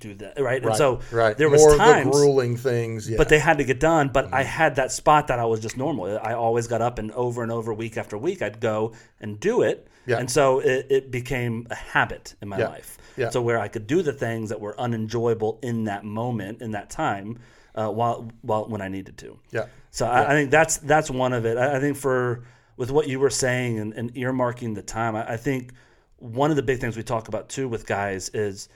do 0.00 0.14
that, 0.14 0.40
right? 0.40 0.62
And 0.64 0.74
so 0.76 1.00
right. 1.10 1.36
there 1.36 1.48
was 1.48 1.60
More 1.62 1.76
times, 1.76 2.10
grueling 2.10 2.56
things. 2.56 3.08
Yeah. 3.08 3.16
but 3.18 3.28
they 3.28 3.38
had 3.38 3.58
to 3.58 3.64
get 3.64 3.80
done. 3.80 4.08
But 4.08 4.26
Mm-hmm. 4.26 4.34
I 4.34 4.42
had 4.44 4.76
that 4.76 4.92
spot 4.92 5.26
that 5.28 5.38
I 5.38 5.44
was 5.44 5.60
just 5.60 5.76
normal. 5.76 6.18
I 6.22 6.34
always 6.34 6.66
got 6.66 6.80
up 6.82 6.98
and 6.98 7.10
over 7.12 7.42
and 7.42 7.50
over, 7.52 7.72
week 7.74 7.96
after 7.96 8.16
week, 8.18 8.40
I'd 8.42 8.60
go 8.60 8.92
and 9.20 9.38
do 9.40 9.62
it. 9.62 9.88
Yeah. 10.06 10.18
And 10.18 10.30
so 10.30 10.60
it, 10.60 10.86
it 10.90 11.10
became 11.10 11.66
a 11.70 11.74
habit 11.74 12.34
in 12.42 12.48
my 12.48 12.58
Yeah. 12.58 12.68
life. 12.68 12.98
Yeah. 13.16 13.30
So 13.30 13.42
where 13.42 13.58
I 13.58 13.68
could 13.68 13.86
do 13.86 14.02
the 14.02 14.12
things 14.12 14.48
that 14.48 14.60
were 14.60 14.74
unenjoyable 14.80 15.58
in 15.62 15.84
that 15.84 16.04
moment, 16.04 16.62
in 16.62 16.70
that 16.72 16.88
time, 16.90 17.38
uh, 17.74 17.88
while 17.88 18.30
while 18.42 18.66
when 18.68 18.80
I 18.80 18.88
needed 18.88 19.16
to. 19.18 19.38
yeah. 19.50 19.66
So 19.90 20.06
I, 20.06 20.24
I 20.24 20.28
think 20.30 20.50
that's 20.50 20.78
that's 20.78 21.10
one 21.10 21.32
of 21.34 21.44
it. 21.44 21.58
I, 21.58 21.76
I 21.76 21.80
think 21.80 21.96
for 21.98 22.44
with 22.78 22.90
what 22.90 23.06
you 23.08 23.20
were 23.20 23.30
saying 23.30 23.78
and, 23.78 23.92
and 23.92 24.14
earmarking 24.14 24.74
the 24.74 24.82
time, 24.82 25.14
I, 25.14 25.32
I 25.34 25.36
think 25.36 25.72
one 26.18 26.50
of 26.50 26.56
the 26.56 26.62
big 26.62 26.78
things 26.80 26.96
we 26.96 27.02
talk 27.02 27.28
about 27.28 27.48
too 27.50 27.68
with 27.68 27.86
guys 27.86 28.30
is 28.30 28.68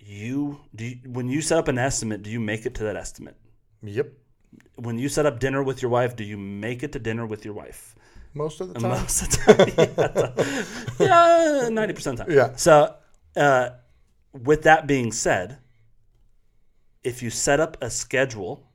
you 0.00 0.60
do 0.74 0.84
you, 0.86 0.96
when 1.06 1.28
you 1.28 1.40
set 1.42 1.58
up 1.58 1.68
an 1.68 1.78
estimate, 1.78 2.22
do 2.22 2.30
you 2.30 2.40
make 2.40 2.66
it 2.66 2.74
to 2.76 2.84
that 2.84 2.96
estimate? 2.96 3.36
Yep. 3.82 4.12
When 4.76 4.98
you 4.98 5.08
set 5.08 5.26
up 5.26 5.38
dinner 5.38 5.62
with 5.62 5.82
your 5.82 5.90
wife, 5.90 6.16
do 6.16 6.24
you 6.24 6.36
make 6.36 6.82
it 6.82 6.92
to 6.92 6.98
dinner 6.98 7.26
with 7.26 7.44
your 7.44 7.54
wife? 7.54 7.94
Most 8.34 8.60
of 8.60 8.72
the 8.72 8.80
time. 8.80 8.90
Most 8.90 9.22
of 9.22 9.28
the 9.46 10.26
time, 10.96 10.96
yeah, 11.00 11.68
ninety 11.68 11.94
percent 11.94 12.20
of 12.20 12.26
the 12.26 12.34
time. 12.36 12.50
Yeah. 12.50 12.56
So, 12.56 12.94
uh, 13.36 13.70
with 14.32 14.62
that 14.62 14.86
being 14.86 15.12
said, 15.12 15.58
if 17.02 17.22
you 17.22 17.30
set 17.30 17.60
up 17.60 17.76
a 17.82 17.90
schedule 17.90 18.66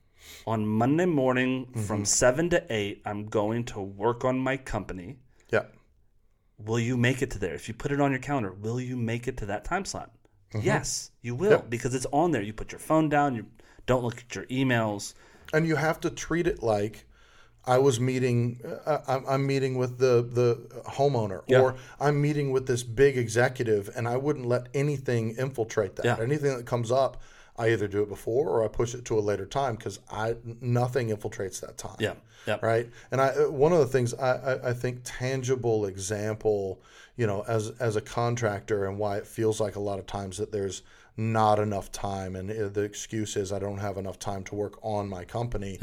on 0.47 0.65
Monday 0.67 1.05
morning 1.05 1.65
Mm-hmm. 1.67 1.81
from 1.83 2.05
seven 2.05 2.49
to 2.49 2.63
eight, 2.69 3.01
I'm 3.05 3.25
going 3.27 3.63
to 3.65 3.79
work 3.81 4.25
on 4.25 4.37
my 4.39 4.57
company. 4.57 5.17
Yeah. 5.51 5.63
Will 6.57 6.79
you 6.79 6.97
make 6.97 7.21
it 7.21 7.31
to 7.31 7.39
there? 7.39 7.53
If 7.53 7.67
you 7.67 7.73
put 7.73 7.91
it 7.91 7.99
on 8.01 8.11
your 8.11 8.19
calendar, 8.19 8.51
will 8.53 8.79
you 8.79 8.95
make 8.97 9.27
it 9.27 9.37
to 9.37 9.45
that 9.47 9.65
time 9.65 9.85
slot? 9.85 10.11
Mm-hmm. 10.53 10.65
Yes, 10.65 11.11
you 11.21 11.35
will 11.35 11.63
because 11.69 11.93
it's 11.95 12.05
on 12.11 12.31
there. 12.31 12.41
You 12.41 12.53
put 12.53 12.71
your 12.71 12.79
phone 12.79 13.09
down. 13.09 13.35
You 13.35 13.45
don't 13.85 14.03
look 14.03 14.17
at 14.19 14.35
your 14.35 14.45
emails. 14.45 15.13
and 15.53 15.67
you 15.67 15.75
have 15.75 15.99
to 16.01 16.09
treat 16.09 16.47
it 16.47 16.63
like 16.63 17.05
I 17.65 17.77
was 17.79 17.99
meeting. 17.99 18.61
Uh, 18.85 18.99
I'm, 19.07 19.25
I'm 19.27 19.47
meeting 19.47 19.75
with 19.77 19.97
the 19.97 20.21
the 20.31 20.81
homeowner, 20.91 21.41
Yeah. 21.47 21.59
or 21.61 21.75
I'm 21.99 22.21
meeting 22.21 22.51
with 22.51 22.67
this 22.67 22.83
big 22.83 23.17
executive, 23.17 23.89
and 23.95 24.07
I 24.07 24.17
wouldn't 24.17 24.45
let 24.45 24.67
anything 24.73 25.35
infiltrate 25.37 25.95
that. 25.97 26.05
Yeah. 26.05 26.17
Anything 26.21 26.55
that 26.57 26.65
comes 26.65 26.91
up, 26.91 27.21
I 27.57 27.71
either 27.71 27.87
do 27.87 28.01
it 28.03 28.09
before 28.09 28.49
or 28.49 28.63
I 28.63 28.67
push 28.67 28.93
it 28.93 29.05
to 29.05 29.17
a 29.17 29.21
later 29.21 29.45
time 29.45 29.75
because 29.75 29.99
I 30.11 30.35
nothing 30.61 31.09
infiltrates 31.09 31.61
that 31.61 31.77
time. 31.77 31.97
Yeah, 31.99 32.15
yeah. 32.45 32.57
Right. 32.61 32.89
And 33.11 33.21
I 33.21 33.29
uh, 33.29 33.49
one 33.49 33.71
of 33.71 33.79
the 33.79 33.87
things 33.87 34.13
I, 34.13 34.31
I, 34.31 34.69
I 34.69 34.73
think 34.73 35.01
tangible 35.03 35.85
example, 35.85 36.81
you 37.15 37.27
know, 37.27 37.43
as 37.47 37.71
as 37.79 37.95
a 37.95 38.01
contractor 38.01 38.85
and 38.85 38.99
why 38.99 39.17
it 39.17 39.27
feels 39.27 39.59
like 39.59 39.75
a 39.75 39.79
lot 39.79 39.99
of 39.99 40.05
times 40.05 40.37
that 40.37 40.51
there's 40.51 40.81
not 41.17 41.59
enough 41.59 41.91
time 41.93 42.35
and 42.35 42.51
uh, 42.51 42.67
the 42.67 42.81
excuse 42.81 43.37
is 43.37 43.53
I 43.53 43.59
don't 43.59 43.77
have 43.77 43.97
enough 43.97 44.19
time 44.19 44.43
to 44.45 44.55
work 44.55 44.77
on 44.83 45.07
my 45.07 45.23
company 45.23 45.79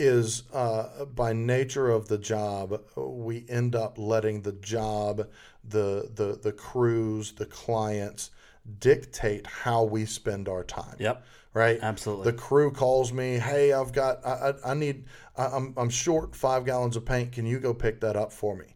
is 0.00 0.44
uh, 0.54 1.04
by 1.04 1.32
nature 1.32 1.90
of 1.90 2.08
the 2.08 2.16
job, 2.16 2.80
we 2.96 3.44
end 3.48 3.76
up 3.76 3.98
letting 3.98 4.40
the 4.40 4.52
job, 4.52 5.28
the 5.62 6.10
the 6.14 6.38
the 6.42 6.52
crews, 6.52 7.32
the 7.32 7.46
clients 7.46 8.30
dictate 8.78 9.46
how 9.46 9.84
we 9.84 10.06
spend 10.06 10.48
our 10.48 10.64
time. 10.64 10.96
Yep. 10.98 11.24
Right. 11.52 11.80
Absolutely. 11.82 12.30
The 12.30 12.38
crew 12.38 12.70
calls 12.70 13.12
me, 13.12 13.36
"Hey, 13.38 13.72
I've 13.72 13.92
got, 13.92 14.24
I, 14.24 14.50
I, 14.50 14.70
I 14.70 14.74
need, 14.74 15.06
I, 15.36 15.46
I'm, 15.46 15.74
I'm 15.76 15.90
short 15.90 16.36
five 16.36 16.64
gallons 16.64 16.96
of 16.96 17.04
paint. 17.04 17.32
Can 17.32 17.44
you 17.44 17.58
go 17.58 17.74
pick 17.74 18.00
that 18.00 18.16
up 18.16 18.32
for 18.32 18.54
me?" 18.54 18.66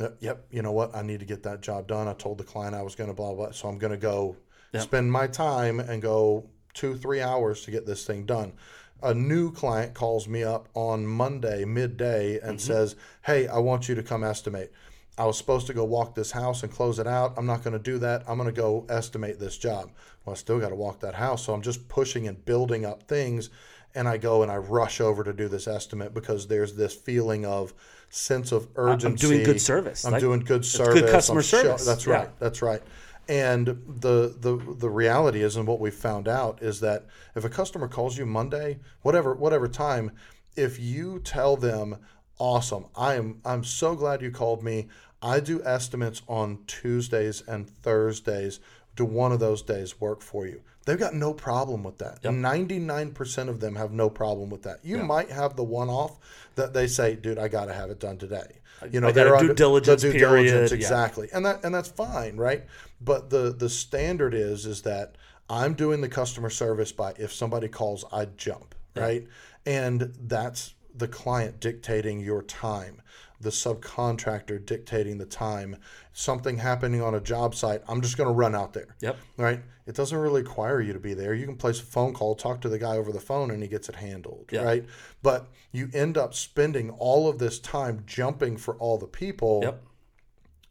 Uh, 0.00 0.08
Yep. 0.20 0.46
You 0.50 0.62
know 0.62 0.72
what? 0.72 0.94
I 0.96 1.02
need 1.02 1.20
to 1.20 1.26
get 1.26 1.42
that 1.42 1.60
job 1.60 1.86
done. 1.88 2.08
I 2.08 2.14
told 2.14 2.38
the 2.38 2.44
client 2.44 2.74
I 2.74 2.82
was 2.82 2.94
going 2.94 3.08
to 3.08 3.14
blah 3.14 3.34
blah. 3.34 3.50
So 3.50 3.68
I'm 3.68 3.78
going 3.78 3.92
to 3.92 3.98
go 3.98 4.36
spend 4.80 5.12
my 5.12 5.26
time 5.26 5.78
and 5.80 6.00
go 6.00 6.48
two 6.72 6.96
three 6.96 7.20
hours 7.20 7.64
to 7.64 7.70
get 7.70 7.84
this 7.84 8.06
thing 8.06 8.24
done. 8.24 8.54
A 9.02 9.12
new 9.12 9.52
client 9.52 9.94
calls 9.94 10.26
me 10.28 10.44
up 10.44 10.68
on 10.74 11.06
Monday 11.06 11.64
midday 11.66 12.38
and 12.40 12.58
says, 12.58 12.96
"Hey, 13.22 13.46
I 13.48 13.58
want 13.58 13.88
you 13.88 13.94
to 13.96 14.02
come 14.02 14.24
estimate." 14.24 14.72
I 15.18 15.26
was 15.26 15.36
supposed 15.36 15.66
to 15.66 15.74
go 15.74 15.84
walk 15.84 16.14
this 16.14 16.30
house 16.32 16.62
and 16.62 16.72
close 16.72 16.98
it 16.98 17.06
out. 17.06 17.34
I'm 17.36 17.46
not 17.46 17.62
going 17.62 17.74
to 17.74 17.82
do 17.82 17.98
that. 17.98 18.22
I'm 18.26 18.38
going 18.38 18.52
to 18.52 18.60
go 18.60 18.86
estimate 18.88 19.38
this 19.38 19.58
job. 19.58 19.90
Well, 20.24 20.34
I 20.34 20.36
still 20.36 20.58
got 20.58 20.70
to 20.70 20.74
walk 20.74 21.00
that 21.00 21.14
house. 21.14 21.44
So 21.44 21.52
I'm 21.52 21.62
just 21.62 21.86
pushing 21.88 22.26
and 22.28 22.42
building 22.44 22.84
up 22.86 23.02
things. 23.02 23.50
And 23.94 24.08
I 24.08 24.16
go 24.16 24.42
and 24.42 24.50
I 24.50 24.56
rush 24.56 25.02
over 25.02 25.22
to 25.22 25.34
do 25.34 25.48
this 25.48 25.68
estimate 25.68 26.14
because 26.14 26.46
there's 26.46 26.76
this 26.76 26.94
feeling 26.94 27.44
of 27.44 27.74
sense 28.08 28.50
of 28.50 28.68
urgency. 28.76 29.26
I'm 29.26 29.32
doing 29.32 29.44
good 29.44 29.60
service. 29.60 30.04
I'm 30.06 30.12
Like, 30.12 30.20
doing 30.20 30.40
good 30.40 30.64
service. 30.64 31.02
good 31.02 31.10
customer 31.10 31.40
I'm 31.40 31.44
service. 31.44 31.84
that's 31.84 32.06
Yeah. 32.06 32.14
right. 32.14 32.38
That's 32.38 32.62
right. 32.62 32.82
And 33.28 33.66
the 33.66 34.34
the 34.40 34.56
the 34.78 34.90
reality 34.90 35.42
is, 35.42 35.56
and 35.56 35.66
what 35.66 35.78
we 35.78 35.90
found 35.90 36.26
out 36.26 36.62
is 36.62 36.80
that 36.80 37.06
if 37.36 37.44
a 37.44 37.48
customer 37.48 37.86
calls 37.86 38.18
you 38.18 38.26
Monday, 38.26 38.78
whatever 39.02 39.34
whatever 39.34 39.68
time, 39.68 40.10
if 40.56 40.80
you 40.80 41.20
tell 41.20 41.56
them, 41.56 41.98
"Awesome, 42.38 42.86
I 42.96 43.14
am 43.14 43.40
I'm 43.44 43.64
so 43.64 43.94
glad 43.94 44.22
you 44.22 44.30
called 44.30 44.62
me. 44.62 44.88
I 45.20 45.40
do 45.40 45.62
estimates 45.64 46.22
on 46.28 46.58
Tuesdays 46.66 47.42
and 47.46 47.68
Thursdays. 47.68 48.60
Do 48.96 49.04
one 49.04 49.32
of 49.32 49.40
those 49.40 49.62
days 49.62 50.00
work 50.00 50.20
for 50.20 50.46
you?" 50.46 50.62
They've 50.84 50.98
got 50.98 51.14
no 51.14 51.32
problem 51.32 51.84
with 51.84 51.98
that. 51.98 52.24
Nine 52.24 53.12
percent 53.12 53.48
of 53.48 53.60
them 53.60 53.76
have 53.76 53.92
no 53.92 54.10
problem 54.10 54.50
with 54.50 54.62
that. 54.62 54.80
You 54.82 54.98
might 54.98 55.30
have 55.30 55.54
the 55.54 55.64
one 55.64 55.88
off 55.88 56.18
that 56.56 56.72
they 56.72 56.86
say, 56.86 57.14
"Dude, 57.14 57.38
I 57.38 57.48
got 57.48 57.66
to 57.66 57.72
have 57.72 57.90
it 57.90 58.00
done 58.00 58.18
today." 58.18 58.58
You 58.90 59.00
know, 59.00 59.12
they're 59.12 59.38
due 59.38 59.54
diligence 59.54 60.02
the 60.02 60.10
due 60.10 60.18
period, 60.18 60.50
diligence, 60.50 60.72
yeah. 60.72 60.76
exactly, 60.76 61.28
and 61.32 61.46
that 61.46 61.64
and 61.64 61.72
that's 61.72 61.88
fine, 61.88 62.36
right? 62.36 62.64
But 63.00 63.30
the 63.30 63.54
the 63.56 63.68
standard 63.68 64.34
is 64.34 64.66
is 64.66 64.82
that 64.82 65.16
I'm 65.48 65.74
doing 65.74 66.00
the 66.00 66.08
customer 66.08 66.50
service 66.50 66.90
by 66.92 67.12
if 67.16 67.32
somebody 67.32 67.68
calls, 67.68 68.04
I 68.12 68.24
jump, 68.24 68.74
right? 68.96 69.26
And 69.64 70.12
that's 70.18 70.74
the 70.94 71.08
client 71.08 71.60
dictating 71.60 72.20
your 72.20 72.42
time, 72.42 73.00
the 73.40 73.50
subcontractor 73.50 74.64
dictating 74.64 75.18
the 75.18 75.26
time. 75.26 75.76
Something 76.12 76.58
happening 76.58 77.00
on 77.02 77.14
a 77.14 77.20
job 77.20 77.54
site, 77.54 77.82
I'm 77.88 78.00
just 78.02 78.16
going 78.16 78.28
to 78.28 78.34
run 78.34 78.54
out 78.54 78.72
there. 78.72 78.96
Yep. 79.00 79.16
Right? 79.36 79.60
It 79.86 79.94
doesn't 79.94 80.16
really 80.16 80.42
require 80.42 80.80
you 80.80 80.92
to 80.92 81.00
be 81.00 81.14
there. 81.14 81.34
You 81.34 81.46
can 81.46 81.56
place 81.56 81.80
a 81.80 81.84
phone 81.84 82.14
call, 82.14 82.34
talk 82.34 82.60
to 82.60 82.68
the 82.68 82.78
guy 82.78 82.96
over 82.96 83.10
the 83.12 83.20
phone, 83.20 83.50
and 83.50 83.62
he 83.62 83.68
gets 83.68 83.88
it 83.88 83.96
handled. 83.96 84.50
Yeah. 84.52 84.62
Right? 84.62 84.84
But 85.22 85.48
you 85.72 85.88
end 85.92 86.16
up 86.16 86.34
spending 86.34 86.90
all 86.90 87.28
of 87.28 87.38
this 87.38 87.58
time 87.58 88.04
jumping 88.06 88.56
for 88.58 88.76
all 88.76 88.98
the 88.98 89.06
people 89.06 89.60
Yep. 89.62 89.82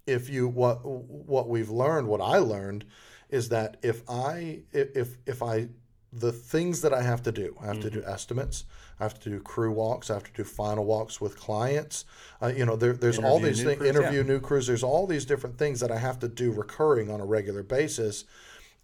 if 0.08 0.30
you 0.30 0.48
what 0.48 0.86
what 0.86 1.50
we've 1.50 1.70
learned 1.70 2.08
what 2.08 2.22
i 2.22 2.38
learned 2.38 2.86
is 3.30 3.50
that 3.50 3.78
if 3.82 4.04
i 4.10 4.62
if 4.72 5.18
if 5.26 5.42
i 5.42 5.68
the 6.14 6.32
things 6.32 6.82
that 6.82 6.94
i 6.94 7.02
have 7.02 7.24
to 7.24 7.32
do. 7.32 7.56
I 7.62 7.68
have 7.68 7.80
to 7.82 7.90
do 7.90 8.04
estimates. 8.06 8.66
I 9.00 9.04
have 9.04 9.20
to 9.22 9.30
do 9.30 9.40
crew 9.40 9.72
walks. 9.72 10.10
I 10.10 10.16
have 10.16 10.24
to 10.26 10.34
do 10.34 10.44
final 10.44 10.86
walks 10.86 11.22
with 11.22 11.40
clients. 11.40 12.06
Uh, 12.42 12.48
you 12.48 12.66
know 12.66 12.76
there, 12.76 12.94
there's 12.94 13.18
all 13.18 13.40
these 13.40 13.64
things 13.64 13.82
interview 13.82 14.24
new 14.24 14.40
crews. 14.40 14.68
There's 14.68 14.84
all 14.84 15.08
these 15.08 15.26
different 15.26 15.58
things 15.58 15.80
that 15.80 15.92
i 15.92 15.98
have 15.98 16.20
to 16.20 16.28
do 16.28 16.52
recurring 16.52 17.10
on 17.10 17.22
a 17.22 17.26
regular 17.26 17.64
basis. 17.64 18.26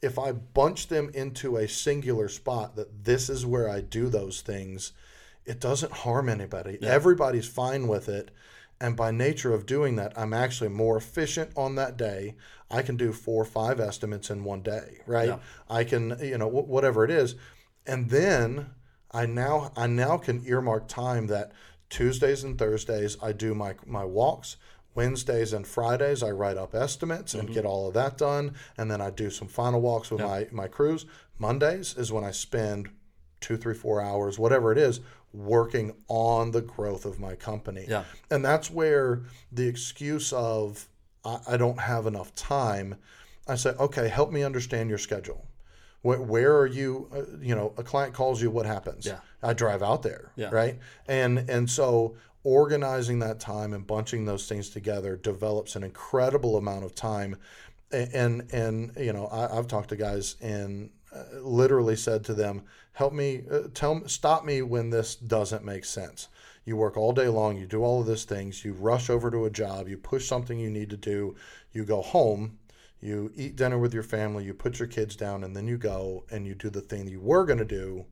If 0.01 0.17
i 0.17 0.31
bunch 0.31 0.87
them 0.87 1.09
into 1.13 1.57
a 1.57 1.67
singular 1.67 2.29
spot 2.29 2.75
that 2.75 3.03
this 3.03 3.29
is 3.29 3.45
where 3.45 3.69
i 3.69 3.81
do 3.81 4.09
those 4.09 4.41
things 4.41 4.93
it 5.47 5.61
doesn't 5.61 5.91
harm 5.93 6.27
anybody. 6.27 6.77
Everybody's 6.83 7.47
fine 7.47 7.87
with 7.87 8.09
it 8.09 8.31
and 8.79 8.95
by 8.95 9.11
nature 9.11 9.53
of 9.53 9.65
doing 9.65 9.95
that, 9.95 10.13
I'm 10.17 10.33
actually 10.33 10.69
more 10.69 10.97
efficient 10.97 11.51
on 11.55 11.75
that 11.75 11.97
day. 11.97 12.35
I 12.69 12.81
can 12.81 12.97
do 12.97 13.11
four 13.11 13.41
or 13.41 13.45
five 13.45 13.79
estimates 13.79 14.29
in 14.29 14.43
one 14.43 14.61
day, 14.61 14.99
right? 15.05 15.29
Yeah. 15.29 15.39
I 15.69 15.83
can, 15.83 16.17
you 16.21 16.37
know, 16.37 16.49
wh- 16.49 16.67
whatever 16.67 17.03
it 17.03 17.11
is. 17.11 17.35
And 17.85 18.09
then 18.09 18.67
I 19.11 19.25
now 19.25 19.71
I 19.75 19.87
now 19.87 20.17
can 20.17 20.43
earmark 20.45 20.87
time 20.87 21.27
that 21.27 21.53
Tuesdays 21.89 22.43
and 22.43 22.57
Thursdays 22.57 23.17
I 23.21 23.31
do 23.31 23.55
my 23.55 23.75
my 23.85 24.03
walks. 24.03 24.57
Wednesdays 24.93 25.53
and 25.53 25.67
Fridays 25.67 26.23
I 26.23 26.31
write 26.31 26.57
up 26.57 26.73
estimates 26.73 27.35
and 27.35 27.43
mm-hmm. 27.43 27.53
get 27.53 27.65
all 27.65 27.87
of 27.87 27.93
that 27.93 28.17
done, 28.17 28.55
and 28.77 28.89
then 28.89 28.99
I 28.99 29.11
do 29.11 29.29
some 29.29 29.47
final 29.47 29.79
walks 29.79 30.11
with 30.11 30.21
my 30.21 30.47
my 30.51 30.67
crews. 30.67 31.05
Mondays 31.39 31.95
is 31.95 32.11
when 32.11 32.23
I 32.23 32.31
spend 32.31 32.89
two, 33.39 33.57
three, 33.57 33.75
four 33.75 34.01
hours, 34.01 34.39
whatever 34.39 34.71
it 34.71 34.77
is, 34.77 34.99
working 35.33 35.93
on 36.07 36.51
the 36.51 36.61
growth 36.61 37.05
of 37.05 37.19
my 37.19 37.35
company. 37.35 37.85
Yeah. 37.87 38.03
And 38.31 38.43
that's 38.43 38.71
where 38.71 39.23
the 39.51 39.67
excuse 39.67 40.33
of 40.33 40.87
I, 41.25 41.39
I 41.47 41.57
don't 41.57 41.79
have 41.79 42.05
enough 42.07 42.33
time, 42.35 42.95
I 43.47 43.55
say, 43.55 43.71
okay, 43.71 44.07
help 44.07 44.31
me 44.31 44.43
understand 44.43 44.89
your 44.89 44.97
schedule. 44.97 45.45
Where, 46.01 46.21
where 46.21 46.57
are 46.57 46.67
you? 46.67 47.09
Uh, 47.13 47.37
you 47.41 47.55
know, 47.55 47.73
a 47.77 47.83
client 47.83 48.13
calls 48.13 48.41
you, 48.41 48.49
what 48.51 48.65
happens? 48.65 49.05
Yeah. 49.05 49.19
I 49.43 49.53
drive 49.53 49.83
out 49.83 50.03
there, 50.03 50.31
Yeah. 50.35 50.49
right? 50.51 50.79
And 51.07 51.39
and 51.49 51.69
so 51.69 52.15
organizing 52.43 53.19
that 53.19 53.39
time 53.39 53.73
and 53.73 53.85
bunching 53.85 54.25
those 54.25 54.47
things 54.47 54.69
together 54.69 55.17
develops 55.17 55.75
an 55.75 55.83
incredible 55.83 56.55
amount 56.57 56.85
of 56.85 56.95
time. 56.95 57.35
A- 57.91 58.09
And 58.15 58.51
and 58.53 58.91
you 58.97 59.11
know, 59.13 59.27
I, 59.27 59.57
I've 59.57 59.67
talked 59.67 59.89
to 59.89 59.95
guys 59.95 60.35
and 60.41 60.89
uh, 60.89 60.96
literally 61.41 61.95
said 61.95 62.23
to 62.25 62.33
them, 62.33 62.63
"Help 62.93 63.13
me, 63.13 63.43
uh, 63.49 63.63
tell 63.73 64.07
stop 64.07 64.45
me 64.45 64.61
when 64.61 64.89
this 64.89 65.15
doesn't 65.15 65.65
make 65.65 65.85
sense." 65.85 66.27
You 66.65 66.75
work 66.75 66.97
all 66.97 67.13
day 67.13 67.29
long, 67.29 67.57
you 67.57 67.65
do 67.65 67.83
all 67.83 68.01
of 68.01 68.07
these 68.07 68.25
things, 68.25 68.65
you 68.65 68.73
rush 68.73 69.09
over 69.09 69.31
to 69.31 69.45
a 69.45 69.49
job, 69.49 69.87
you 69.87 69.97
push 69.97 70.27
something 70.27 70.59
you 70.59 70.69
need 70.69 70.89
to 70.89 70.97
do, 70.97 71.35
you 71.71 71.85
go 71.85 72.01
home, 72.01 72.59
you 72.99 73.31
eat 73.35 73.55
dinner 73.55 73.77
with 73.77 73.93
your 73.93 74.03
family, 74.03 74.43
you 74.43 74.53
put 74.53 74.79
your 74.79 74.87
kids 74.87 75.15
down, 75.15 75.43
and 75.45 75.55
then 75.55 75.65
you 75.65 75.77
go 75.77 76.25
and 76.29 76.45
you 76.45 76.55
do 76.55 76.69
the 76.69 76.81
thing 76.81 77.07
you 77.07 77.21
were 77.21 77.45
going 77.45 77.59
to 77.59 77.65
do. 77.65 78.05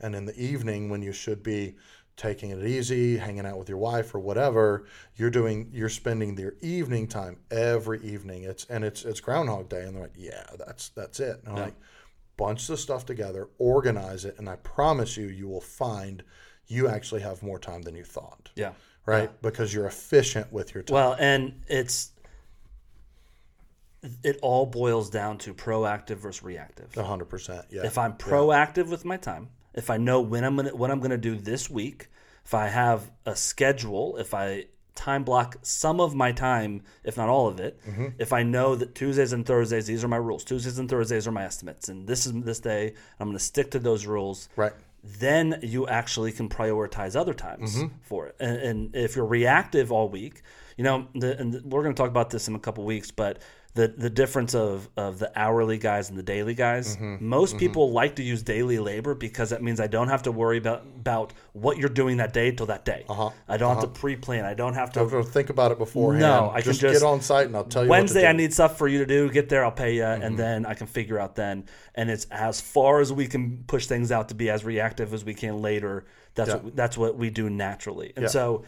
And 0.00 0.14
in 0.14 0.26
the 0.26 0.38
evening, 0.38 0.90
when 0.90 1.00
you 1.00 1.12
should 1.12 1.42
be 1.42 1.76
taking 2.16 2.50
it 2.50 2.64
easy, 2.64 3.16
hanging 3.16 3.46
out 3.46 3.58
with 3.58 3.68
your 3.68 3.78
wife 3.78 4.14
or 4.14 4.20
whatever, 4.20 4.86
you're 5.16 5.30
doing, 5.30 5.70
you're 5.72 5.88
spending 5.88 6.36
your 6.36 6.54
evening 6.60 7.08
time 7.08 7.38
every 7.50 8.02
evening. 8.02 8.44
It's 8.44 8.66
and 8.66 8.84
it's 8.84 9.04
it's 9.04 9.20
Groundhog 9.20 9.68
Day, 9.68 9.84
and 9.84 9.94
they're 9.94 10.02
like, 10.02 10.14
yeah, 10.16 10.44
that's 10.58 10.90
that's 10.90 11.20
it. 11.20 11.40
And 11.40 11.48
I'm 11.48 11.56
like, 11.64 11.74
bunch 12.36 12.66
the 12.66 12.76
stuff 12.76 13.06
together, 13.06 13.48
organize 13.58 14.24
it, 14.24 14.36
and 14.38 14.48
I 14.48 14.56
promise 14.56 15.16
you, 15.16 15.28
you 15.28 15.48
will 15.48 15.60
find 15.60 16.22
you 16.66 16.88
actually 16.88 17.20
have 17.22 17.42
more 17.42 17.58
time 17.58 17.82
than 17.82 17.94
you 17.94 18.04
thought. 18.04 18.50
Yeah. 18.54 18.72
Right, 19.06 19.30
because 19.42 19.74
you're 19.74 19.86
efficient 19.86 20.50
with 20.50 20.74
your 20.74 20.82
time. 20.82 20.94
Well, 20.94 21.16
and 21.18 21.60
it's 21.68 22.12
it 24.22 24.38
all 24.42 24.66
boils 24.66 25.10
down 25.10 25.38
to 25.38 25.52
proactive 25.52 26.16
versus 26.16 26.42
reactive. 26.42 26.94
hundred 26.94 27.26
percent. 27.26 27.66
Yeah. 27.70 27.84
If 27.84 27.98
I'm 27.98 28.14
proactive 28.14 28.88
with 28.88 29.04
my 29.04 29.18
time, 29.18 29.50
if 29.74 29.90
I 29.90 29.98
know 29.98 30.22
when 30.22 30.42
I'm 30.42 30.56
gonna 30.56 30.74
what 30.74 30.90
I'm 30.90 31.00
gonna 31.00 31.18
do 31.18 31.36
this 31.36 31.68
week, 31.68 32.08
if 32.44 32.54
I 32.54 32.68
have 32.68 33.10
a 33.26 33.36
schedule, 33.36 34.16
if 34.16 34.32
I 34.32 34.66
time 34.94 35.24
block 35.24 35.56
some 35.62 36.00
of 36.00 36.14
my 36.14 36.32
time, 36.32 36.82
if 37.02 37.16
not 37.16 37.28
all 37.28 37.48
of 37.48 37.58
it, 37.60 37.80
Mm-hmm. 37.86 38.06
if 38.18 38.32
I 38.32 38.42
know 38.42 38.74
that 38.76 38.94
Tuesdays 38.94 39.32
and 39.32 39.44
Thursdays, 39.44 39.86
these 39.86 40.04
are 40.04 40.08
my 40.08 40.16
rules. 40.16 40.44
Tuesdays 40.44 40.78
and 40.78 40.88
Thursdays 40.88 41.26
are 41.26 41.32
my 41.32 41.44
estimates, 41.44 41.88
and 41.88 42.06
this 42.06 42.26
is 42.26 42.32
this 42.44 42.60
day, 42.60 42.94
I'm 43.18 43.28
gonna 43.28 43.38
stick 43.38 43.70
to 43.72 43.78
those 43.78 44.06
rules. 44.06 44.48
Right. 44.56 44.72
Then 45.02 45.58
you 45.62 45.86
actually 45.86 46.32
can 46.32 46.48
prioritize 46.48 47.14
other 47.14 47.34
times 47.34 47.76
Mm-hmm. 47.76 47.94
for 48.02 48.26
it. 48.28 48.36
And, 48.40 48.56
and 48.56 48.96
if 48.96 49.16
you're 49.16 49.26
reactive 49.26 49.92
all 49.92 50.08
week, 50.08 50.42
you 50.78 50.84
know, 50.84 51.06
the, 51.14 51.38
and 51.38 51.54
we're 51.70 51.82
going 51.82 51.94
to 51.94 52.00
talk 52.02 52.08
about 52.10 52.30
this 52.30 52.48
in 52.48 52.54
a 52.54 52.58
couple 52.58 52.84
weeks, 52.84 53.10
but 53.10 53.38
the 53.74 53.88
the 53.88 54.08
difference 54.08 54.54
of 54.54 54.88
of 54.96 55.18
the 55.18 55.32
hourly 55.34 55.78
guys 55.78 56.08
and 56.08 56.16
the 56.16 56.22
daily 56.22 56.54
guys. 56.54 56.96
Mm-hmm. 56.96 57.26
Most 57.28 57.58
people 57.58 57.90
like 57.90 58.14
to 58.16 58.22
use 58.22 58.40
daily 58.42 58.78
labor 58.78 59.14
because 59.16 59.50
that 59.50 59.62
means 59.64 59.80
I 59.80 59.88
don't 59.88 60.06
have 60.08 60.22
to 60.24 60.32
worry 60.32 60.58
about 60.58 60.82
about 60.96 61.32
what 61.54 61.76
you're 61.76 61.88
doing 61.88 62.18
that 62.18 62.32
day 62.32 62.52
till 62.52 62.66
that 62.66 62.84
day. 62.84 63.04
Uh-huh. 63.08 63.30
I 63.48 63.56
don't 63.56 63.74
have 63.74 63.82
to 63.82 63.88
pre-plan. 64.00 64.44
I 64.44 64.54
don't 64.54 64.74
have 64.74 64.92
to. 64.92 65.08
Don't 65.08 65.24
think 65.28 65.50
about 65.50 65.72
it 65.72 65.78
beforehand. 65.78 66.20
No, 66.22 66.50
I 66.50 66.60
can 66.62 66.70
just, 66.70 66.80
just- 66.80 67.00
get 67.00 67.06
on 67.06 67.20
site 67.20 67.46
and 67.46 67.56
I'll 67.56 67.64
tell 67.64 67.82
you. 67.82 67.90
Wednesday, 67.90 68.22
what 68.22 68.28
I 68.28 68.32
need 68.32 68.52
stuff 68.54 68.78
for 68.78 68.86
you 68.86 68.98
to 68.98 69.06
do. 69.06 69.28
Get 69.28 69.48
there, 69.48 69.64
I'll 69.64 69.72
pay 69.72 69.96
you, 69.96 70.02
Mm-hmm. 70.02 70.22
and 70.22 70.38
then 70.38 70.66
I 70.66 70.74
can 70.74 70.86
figure 70.86 71.18
out 71.18 71.34
then. 71.34 71.64
And 71.96 72.08
it's 72.10 72.26
as 72.30 72.60
far 72.60 73.00
as 73.00 73.12
we 73.12 73.26
can 73.26 73.64
push 73.66 73.86
things 73.86 74.12
out 74.12 74.28
to 74.28 74.34
be 74.36 74.50
as 74.50 74.64
reactive 74.64 75.12
as 75.12 75.24
we 75.24 75.34
can 75.34 75.60
later. 75.62 76.04
That's 76.36 76.50
Yeah. 76.50 76.56
what 76.56 76.76
that's 76.76 76.96
what 76.96 77.16
we 77.16 77.30
do 77.30 77.50
naturally. 77.50 78.12
And 78.14 78.24
Yeah. 78.24 78.28
so, 78.28 78.64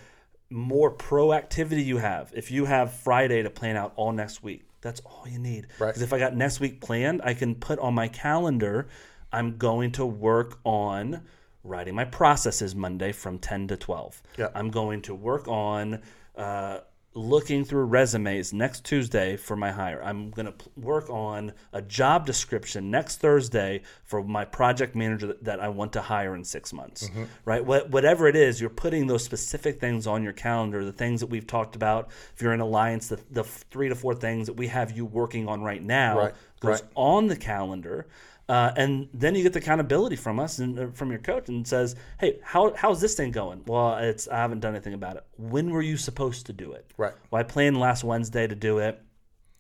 more 0.51 0.91
proactivity 0.93 1.85
you 1.85 1.99
have. 1.99 2.33
If 2.35 2.51
you 2.51 2.65
have 2.65 2.93
Friday 2.93 3.43
to 3.43 3.51
plan 3.51 3.77
out 3.77 3.93
all 3.97 4.13
next 4.13 4.43
week, 4.43 4.63
that's 4.87 5.01
all 5.01 5.25
you 5.27 5.39
need. 5.39 5.67
Right. 5.79 5.89
Because 5.89 6.03
if 6.03 6.13
I 6.13 6.19
got 6.19 6.35
next 6.37 6.61
week 6.61 6.81
planned, 6.81 7.21
I 7.25 7.35
can 7.35 7.55
put 7.55 7.79
on 7.79 7.95
my 7.95 8.09
calendar. 8.09 8.89
I'm 9.33 9.59
going 9.59 9.93
to 9.93 10.07
work 10.07 10.59
on 10.65 11.23
writing 11.65 11.95
my 11.95 12.05
processes 12.05 12.75
Monday 12.75 13.13
from 13.13 13.39
10 13.39 13.69
to 13.69 13.77
12. 13.77 14.23
Yeah. 14.39 14.49
I'm 14.55 14.71
going 14.71 15.03
to 15.03 15.15
work 15.15 15.49
on 15.49 16.01
uh, 16.37 16.79
looking 17.17 17.65
through 17.65 17.85
resumes 17.85 18.53
next 18.53 18.85
Tuesday 18.85 19.37
for 19.37 19.57
my 19.57 19.73
hire. 19.73 20.03
I'm 20.05 20.31
going 20.31 20.47
to 20.47 20.53
p- 20.53 20.71
work 20.77 21.09
on 21.09 21.53
a 21.73 21.81
job 21.81 22.27
description 22.27 22.91
next 22.91 23.17
Thursday 23.17 23.81
for 24.05 24.23
my 24.23 24.45
project 24.45 24.95
manager 24.95 25.29
that, 25.29 25.45
that 25.45 25.61
I 25.61 25.69
want 25.69 25.95
to 25.95 26.03
hire 26.03 26.35
in 26.35 26.45
six 26.45 26.75
months. 26.75 27.09
Mm-hmm. 27.09 27.25
Right? 27.47 27.65
What, 27.65 27.91
whatever 27.91 28.29
it 28.29 28.37
is, 28.37 28.61
you're 28.61 28.69
putting 28.69 29.07
those 29.07 29.25
specific 29.25 29.81
things 29.81 30.07
on 30.07 30.23
your 30.23 30.35
calendar, 30.35 30.85
the 30.85 30.93
things 30.93 31.21
that 31.21 31.29
we've 31.29 31.47
talked 31.47 31.75
about. 31.75 32.11
If 32.35 32.43
you're 32.43 32.53
in 32.53 32.61
Alliance, 32.61 33.09
the, 33.09 33.19
the 33.31 33.45
three 33.45 33.89
to 33.89 33.95
four 33.95 34.15
things 34.15 34.47
that 34.47 34.55
we 34.55 34.67
have 34.67 34.93
you 34.93 35.07
working 35.07 35.49
on 35.49 35.63
right 35.63 35.83
now 35.83 36.19
Right, 36.19 36.35
goes 36.61 36.83
right. 36.83 36.91
on 36.95 37.29
the 37.29 37.37
calendar. 37.37 38.07
Uh, 38.49 38.73
and 38.77 39.09
then 39.13 39.35
you 39.35 39.43
get 39.43 39.53
the 39.53 39.59
accountability 39.59 40.15
from 40.15 40.39
us 40.39 40.59
and 40.61 40.79
uh, 40.79 40.87
from 40.93 41.11
your 41.11 41.19
coach 41.19 41.49
and 41.49 41.67
says, 41.67 41.97
"Hey, 42.21 42.39
how, 42.45 42.73
how's 42.75 43.01
this 43.01 43.15
thing 43.17 43.33
going?" 43.33 43.63
Well, 43.67 43.97
it's 43.99 44.29
I 44.29 44.37
haven't 44.37 44.61
done 44.61 44.75
anything 44.75 44.95
about 44.95 45.17
it. 45.17 45.25
When 45.37 45.71
were 45.71 45.83
you 45.83 45.97
supposed 45.97 46.47
to 46.47 46.53
do 46.53 46.73
it? 46.73 46.89
Right. 46.97 47.13
Well, 47.31 47.41
I 47.41 47.43
planned 47.43 47.79
last 47.81 48.05
Wednesday 48.05 48.47
to 48.47 48.55
do 48.55 48.79
it. 48.79 49.03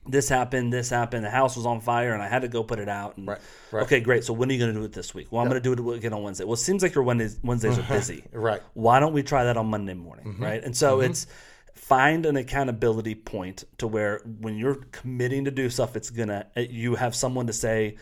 This 0.09 0.29
happened. 0.29 0.73
This 0.73 0.89
happened. 0.89 1.25
The 1.25 1.31
house 1.31 1.57
was 1.57 1.67
on 1.67 1.81
fire, 1.81 2.15
and 2.15 2.23
I 2.23 2.29
had 2.29 2.43
to 2.43 2.49
go 2.49 2.63
put 2.63 2.79
it 2.79 2.89
out. 2.89 3.17
And, 3.17 3.27
Right, 3.27 3.39
right. 3.73 3.83
Okay, 3.83 3.99
great. 3.99 4.23
So 4.23 4.33
when 4.33 4.49
are 4.49 4.53
you 4.53 4.61
going 4.61 4.73
to 4.73 4.79
do 4.79 4.85
it 4.85 4.93
this 4.93 5.13
week? 5.13 5.33
Well, 5.33 5.43
I'm 5.43 5.49
going 5.49 5.61
to 5.61 5.75
do 5.75 5.93
it 5.93 5.97
again 5.97 6.13
on 6.13 6.23
Wednesday. 6.23 6.45
Well, 6.45 6.55
it 6.55 6.59
seems 6.59 6.81
like 6.81 6.95
your 6.95 7.03
Wednesdays, 7.03 7.41
Wednesdays 7.43 7.77
are 7.81 7.83
busy. 7.83 8.23
Right. 8.33 8.61
Why 8.75 9.01
don't 9.01 9.13
we 9.13 9.25
try 9.25 9.43
that 9.45 9.57
on 9.57 9.67
Monday 9.67 9.95
morning? 9.95 10.37
Right. 10.39 10.63
And 10.63 10.77
so 10.77 11.01
it's 11.01 11.27
find 11.75 12.25
an 12.25 12.37
accountability 12.37 13.17
point 13.17 13.65
to 13.79 13.89
where 13.89 14.21
when 14.41 14.57
you're 14.57 14.77
committing 14.93 15.45
to 15.47 15.51
do 15.51 15.69
stuff, 15.71 15.97
it's 15.97 16.11
gonna 16.11 16.47
you 16.57 16.95
have 16.95 17.15
someone 17.17 17.49
to 17.49 17.53
say, 17.53 17.97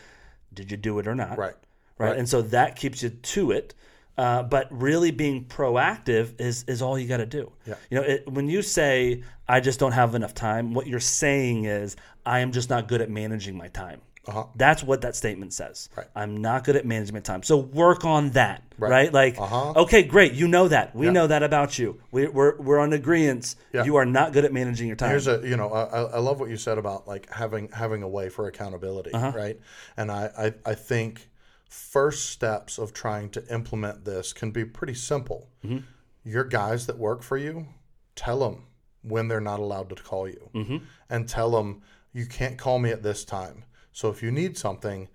did 0.55 0.71
you 0.71 0.77
do 0.77 0.99
it 0.99 1.07
or 1.07 1.15
not? 1.15 1.37
Right. 1.37 1.53
Right. 1.97 2.09
Right. 2.09 2.17
And 2.17 2.27
so 2.27 2.41
that 2.41 2.75
keeps 2.75 3.03
you 3.03 3.09
to 3.09 3.51
it. 3.51 3.73
Uh, 4.17 4.43
but 4.43 4.67
really 4.71 5.11
being 5.11 5.43
proactive 5.43 6.39
is 6.39 6.63
is 6.69 6.81
all 6.81 6.97
you 6.97 7.05
got 7.05 7.17
to 7.17 7.25
do. 7.25 7.51
Yeah. 7.65 7.75
You 7.89 7.97
know, 7.97 8.03
it, 8.03 8.31
when 8.31 8.47
you 8.47 8.61
say 8.61 9.23
I 9.47 9.59
just 9.59 9.77
don't 9.77 9.91
have 9.91 10.15
enough 10.15 10.33
time, 10.33 10.73
what 10.73 10.87
you're 10.87 11.01
saying 11.01 11.65
is 11.65 11.97
I 12.25 12.39
am 12.39 12.53
just 12.53 12.69
not 12.69 12.87
good 12.87 13.01
at 13.01 13.09
managing 13.09 13.57
my 13.57 13.67
time. 13.67 14.01
Uh-huh. 14.27 14.45
That's 14.55 14.81
what 14.83 15.01
that 15.01 15.15
statement 15.15 15.53
says. 15.53 15.89
Right. 15.95 16.07
I'm 16.15 16.37
not 16.37 16.63
good 16.63 16.75
at 16.75 16.85
management 16.85 17.25
time. 17.25 17.43
So 17.43 17.57
work 17.57 18.05
on 18.05 18.31
that. 18.31 18.63
Right. 18.77 18.89
Right. 18.89 19.13
Like, 19.13 19.39
Uh-huh. 19.39 19.73
okay, 19.83 20.03
great. 20.03 20.33
You 20.33 20.47
know 20.47 20.67
that. 20.67 20.95
We 20.95 21.09
know 21.09 21.27
that 21.27 21.43
about 21.43 21.77
you. 21.79 22.01
We, 22.11 22.27
we're 22.27 22.57
we're 22.57 22.79
on 22.79 22.91
agreement. 22.93 23.55
Yeah. 23.73 23.83
You 23.85 23.95
are 23.97 24.05
not 24.05 24.33
good 24.33 24.43
at 24.45 24.51
managing 24.51 24.87
your 24.87 24.95
time. 24.95 25.09
Here's 25.11 25.27
a 25.27 25.41
you 25.47 25.55
know 25.57 25.69
I, 25.71 26.01
I 26.01 26.19
love 26.19 26.39
what 26.39 26.49
you 26.49 26.57
said 26.57 26.77
about 26.77 27.07
like 27.07 27.31
having 27.31 27.69
having 27.71 28.03
a 28.03 28.07
way 28.07 28.29
for 28.29 28.47
accountability, 28.47 29.13
Uh-huh. 29.13 29.31
right? 29.35 29.59
And 29.97 30.11
I, 30.11 30.29
I 30.65 30.71
I 30.71 30.73
think 30.75 31.29
first 31.69 32.29
steps 32.31 32.77
of 32.77 32.93
trying 32.93 33.29
to 33.31 33.43
implement 33.53 34.05
this 34.05 34.33
can 34.33 34.51
be 34.51 34.65
pretty 34.65 34.93
simple. 34.93 35.49
Mm-hmm. 35.63 35.79
Your 36.23 36.43
guys 36.43 36.87
that 36.87 36.97
work 36.97 37.21
for 37.21 37.37
you, 37.37 37.67
tell 38.15 38.39
them 38.39 38.63
when 39.03 39.27
they're 39.27 39.41
not 39.41 39.59
allowed 39.59 39.89
to 39.89 39.95
call 39.95 40.27
you, 40.27 40.49
Mm-hmm. 40.55 40.77
and 41.09 41.29
tell 41.29 41.51
them 41.51 41.81
you 42.13 42.25
can't 42.25 42.57
call 42.57 42.79
me 42.79 42.89
at 42.91 43.03
this 43.03 43.23
time. 43.25 43.63
So 43.95 44.09
if 44.09 44.21
you 44.21 44.29
need 44.29 44.57
something, 44.57 45.07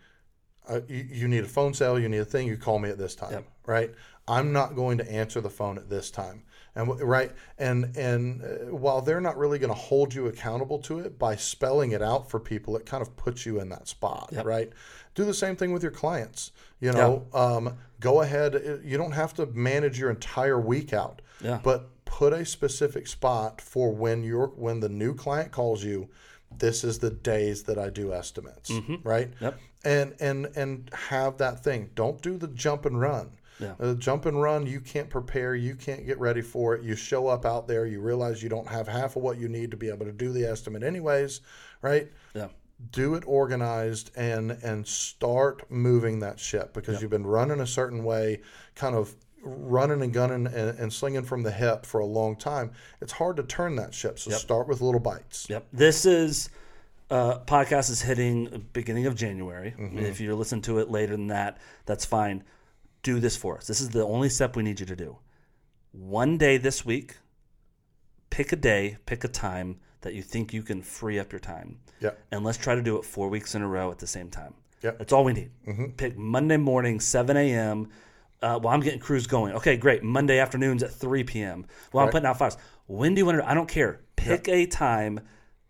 uh, 0.67 0.81
you, 0.89 1.07
you 1.13 1.29
need 1.29 1.45
a 1.45 1.49
phone 1.49 1.75
sale, 1.75 1.99
you 1.99 2.09
need 2.09 2.17
a 2.21 2.25
thing, 2.25 2.47
you 2.47 2.57
call 2.57 2.79
me 2.79 2.89
at 2.89 2.97
this 2.97 3.15
time, 3.15 3.45
right? 3.67 3.91
I'm 4.27 4.53
not 4.55 4.75
going 4.75 4.97
to 4.99 5.13
answer 5.13 5.43
the 5.43 5.51
phone 5.51 5.77
at 5.77 5.91
this 5.91 6.11
time, 6.11 6.45
and 6.75 6.99
right, 7.03 7.31
and 7.59 7.95
and 7.97 8.43
uh, 8.43 8.47
while 8.75 9.03
they're 9.03 9.21
not 9.21 9.37
really 9.37 9.59
going 9.59 9.73
to 9.73 9.79
hold 9.79 10.15
you 10.15 10.29
accountable 10.29 10.79
to 10.81 11.01
it 11.01 11.19
by 11.19 11.37
spelling 11.37 11.93
it 11.93 12.01
out 12.01 12.31
for 12.31 12.41
people, 12.41 12.75
it 12.77 12.87
kind 12.87 13.03
of 13.03 13.15
puts 13.17 13.45
you 13.45 13.61
in 13.61 13.69
that 13.69 13.87
spot, 13.87 14.31
right? 14.45 14.71
Do 15.15 15.25
the 15.27 15.35
same 15.35 15.57
thing 15.57 15.73
with 15.75 15.83
your 15.83 15.93
clients. 15.93 16.53
You 16.81 16.93
know, 16.93 17.27
um, 17.35 17.77
go 17.99 18.23
ahead. 18.23 18.55
uh, 18.57 18.79
You 18.83 18.97
don't 18.97 19.13
have 19.13 19.35
to 19.35 19.45
manage 19.47 19.99
your 19.99 20.09
entire 20.11 20.59
week 20.59 20.95
out, 20.95 21.21
Yeah. 21.43 21.61
but 21.63 21.91
put 22.07 22.33
a 22.33 22.47
specific 22.47 23.09
spot 23.09 23.61
for 23.61 23.93
when 23.93 24.23
your 24.25 24.47
when 24.49 24.81
the 24.81 24.89
new 24.89 25.15
client 25.15 25.53
calls 25.53 25.85
you. 25.85 26.09
This 26.59 26.85
is 26.85 26.99
the 26.99 27.11
days 27.11 27.63
that 27.65 27.79
I 27.79 27.91
do 27.91 28.13
estimates, 28.13 28.71
right? 29.05 29.31
Yep. 29.41 29.59
and 29.85 30.15
and 30.21 30.47
and 30.57 30.91
have 30.93 31.39
that 31.39 31.63
thing. 31.65 31.91
Don't 31.95 32.21
do 32.21 32.37
the 32.37 32.49
jump 32.49 32.85
and 32.87 33.01
run. 33.01 33.31
Yeah. 33.61 33.75
Uh, 33.79 33.95
jump 33.95 34.25
and 34.25 34.41
run, 34.41 34.67
you 34.67 34.81
can't 34.81 35.11
prepare, 35.11 35.55
you 35.55 35.75
can't 35.75 36.07
get 36.07 36.19
ready 36.19 36.41
for 36.41 36.75
it. 36.75 36.83
You 36.83 36.97
show 36.97 37.29
up 37.29 37.45
out 37.45 37.69
there, 37.69 37.85
you 37.85 38.01
realize 38.01 38.43
you 38.43 38.49
don't 38.49 38.67
have 38.67 38.89
half 38.89 39.17
of 39.17 39.23
what 39.23 39.37
you 39.39 39.49
need 39.49 39.71
to 39.73 39.77
be 39.77 39.91
able 39.91 40.07
to 40.07 40.13
do 40.13 40.33
the 40.33 40.47
estimate 40.47 40.83
anyways, 40.83 41.43
right? 41.83 42.11
yeah. 42.35 42.49
Do 42.91 43.15
it 43.15 43.25
organized 43.27 44.11
and 44.17 44.53
and 44.53 44.87
start 44.87 45.71
moving 45.71 46.21
that 46.21 46.41
ship 46.41 46.73
because 46.73 47.03
you've 47.03 47.11
been 47.11 47.27
running 47.27 47.61
a 47.61 47.67
certain 47.67 48.03
way, 48.05 48.41
kind 48.75 48.97
of 48.97 49.15
running 49.43 50.03
and 50.03 50.13
gunning 50.13 50.47
and, 50.47 50.79
and 50.79 50.93
slinging 50.93 51.23
from 51.23 51.43
the 51.43 51.51
hip 51.51 51.87
for 51.87 52.01
a 52.01 52.07
long 52.07 52.37
time. 52.37 52.73
It's 53.01 53.13
hard 53.13 53.37
to 53.37 53.43
turn 53.43 53.77
that 53.77 53.95
ship. 53.95 54.19
So 54.19 54.31
start 54.31 54.69
with 54.69 54.81
little 54.81 55.01
bites. 55.01 55.47
Yep. 55.49 55.67
This 55.73 56.05
is 56.07 56.51
uh, 57.11 57.41
podcast 57.41 57.91
is 57.91 58.03
hitting 58.03 58.69
beginning 58.73 59.07
of 59.07 59.17
January. 59.17 59.75
Mm-hmm. 59.79 59.99
If 59.99 60.21
you 60.21 60.35
listen 60.37 60.63
to 60.63 60.79
it 60.79 60.91
later 60.91 61.13
than 61.13 61.29
that, 61.29 61.59
that's 61.87 62.05
fine. 62.05 62.45
Do 63.03 63.19
this 63.19 63.37
for 63.37 63.57
us. 63.57 63.67
This 63.67 63.81
is 63.81 63.91
the 63.91 64.05
only 64.05 64.29
step 64.29 64.57
we 64.57 64.63
need 64.63 64.81
you 64.81 64.87
to 64.87 64.97
do. 64.97 65.19
One 65.93 66.39
day 66.39 66.57
this 66.57 66.85
week, 66.85 67.17
pick 68.29 68.53
a 68.53 68.57
day, 68.57 68.99
pick 69.07 69.25
a 69.25 69.29
time 69.29 69.81
that 70.03 70.15
you 70.15 70.23
think 70.23 70.53
you 70.53 70.63
can 70.63 70.83
free 70.83 71.19
up 71.19 71.33
your 71.33 71.41
time. 71.41 71.79
Yep. 72.01 72.19
And 72.31 72.45
let's 72.45 72.59
try 72.59 72.75
to 72.75 72.83
do 72.83 72.97
it 72.97 73.05
four 73.05 73.29
weeks 73.29 73.55
in 73.55 73.63
a 73.63 73.69
row 73.69 73.91
at 73.91 73.99
the 73.99 74.07
same 74.07 74.31
time. 74.31 74.55
Yep. 74.83 74.99
That's 74.99 75.13
all 75.13 75.25
we 75.25 75.33
need. 75.33 75.51
Pick 75.97 76.17
Monday 76.17 76.57
morning, 76.57 77.01
7 77.01 77.37
a.m. 77.37 77.91
Uh, 78.43 78.59
well, 78.63 78.73
I'm 78.73 78.81
getting 78.81 79.01
crews 79.01 79.27
going. 79.27 79.53
Okay, 79.55 79.77
great. 79.77 80.03
Monday 80.03 80.39
afternoons 80.39 80.83
at 80.83 80.91
3 80.91 81.25
p.m. 81.25 81.67
Well, 81.93 82.05
I'm 82.05 82.11
putting 82.11 82.27
out 82.27 82.39
fires. 82.39 82.57
When 82.87 83.15
do 83.15 83.19
you 83.21 83.27
want 83.27 83.39
to? 83.39 83.49
I 83.49 83.55
don't 83.55 83.69
care. 83.69 84.01
Pick 84.17 84.49
a 84.49 84.67
time 84.67 85.21